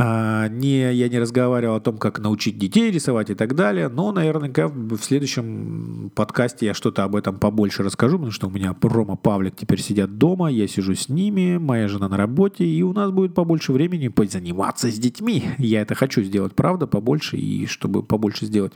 А, 0.00 0.46
не, 0.46 0.94
я 0.94 1.08
не 1.08 1.18
разговаривал 1.18 1.74
о 1.74 1.80
том, 1.80 1.98
как 1.98 2.20
научить 2.20 2.56
детей 2.56 2.92
рисовать 2.92 3.30
и 3.30 3.34
так 3.34 3.56
далее, 3.56 3.88
но, 3.88 4.12
наверное, 4.12 4.52
в 4.68 4.98
следующем 4.98 6.12
подкасте 6.14 6.66
я 6.66 6.74
что-то 6.74 7.02
об 7.02 7.16
этом 7.16 7.36
побольше 7.38 7.82
расскажу, 7.82 8.18
потому 8.18 8.30
что 8.30 8.46
у 8.46 8.50
меня 8.50 8.76
Рома 8.80 9.16
Павлик 9.16 9.56
теперь 9.56 9.82
сидят 9.82 10.16
дома, 10.16 10.52
я 10.52 10.68
сижу 10.68 10.94
с 10.94 11.08
ними, 11.08 11.56
моя 11.58 11.88
жена 11.88 12.08
на 12.08 12.16
работе, 12.16 12.64
и 12.64 12.80
у 12.82 12.92
нас 12.92 13.10
будет 13.10 13.34
побольше 13.34 13.72
времени 13.72 14.06
позаниматься 14.06 14.88
с 14.88 14.96
детьми. 14.96 15.42
Я 15.58 15.80
это 15.80 15.96
хочу 15.96 16.22
сделать, 16.22 16.54
правда, 16.54 16.86
побольше, 16.86 17.36
и 17.36 17.66
чтобы 17.66 18.04
побольше 18.04 18.46
сделать. 18.46 18.74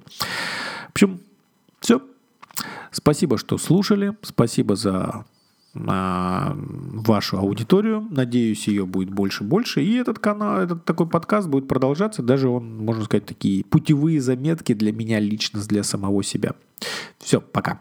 В 0.88 0.90
общем, 0.90 1.20
все. 1.78 2.02
Спасибо, 2.92 3.38
что 3.38 3.58
слушали. 3.58 4.16
Спасибо 4.22 4.76
за 4.76 5.24
а, 5.74 6.54
вашу 6.54 7.38
аудиторию. 7.38 8.06
Надеюсь, 8.10 8.68
ее 8.68 8.84
будет 8.84 9.10
больше 9.10 9.44
и 9.44 9.46
больше. 9.46 9.82
И 9.82 9.94
этот 9.94 10.18
канал, 10.18 10.60
этот 10.60 10.84
такой 10.84 11.08
подкаст 11.08 11.48
будет 11.48 11.66
продолжаться. 11.66 12.22
Даже 12.22 12.48
он, 12.48 12.84
можно 12.84 13.04
сказать, 13.04 13.24
такие 13.24 13.64
путевые 13.64 14.20
заметки 14.20 14.74
для 14.74 14.92
меня 14.92 15.18
лично, 15.18 15.60
для 15.62 15.82
самого 15.82 16.22
себя. 16.22 16.52
Все, 17.18 17.40
пока. 17.40 17.80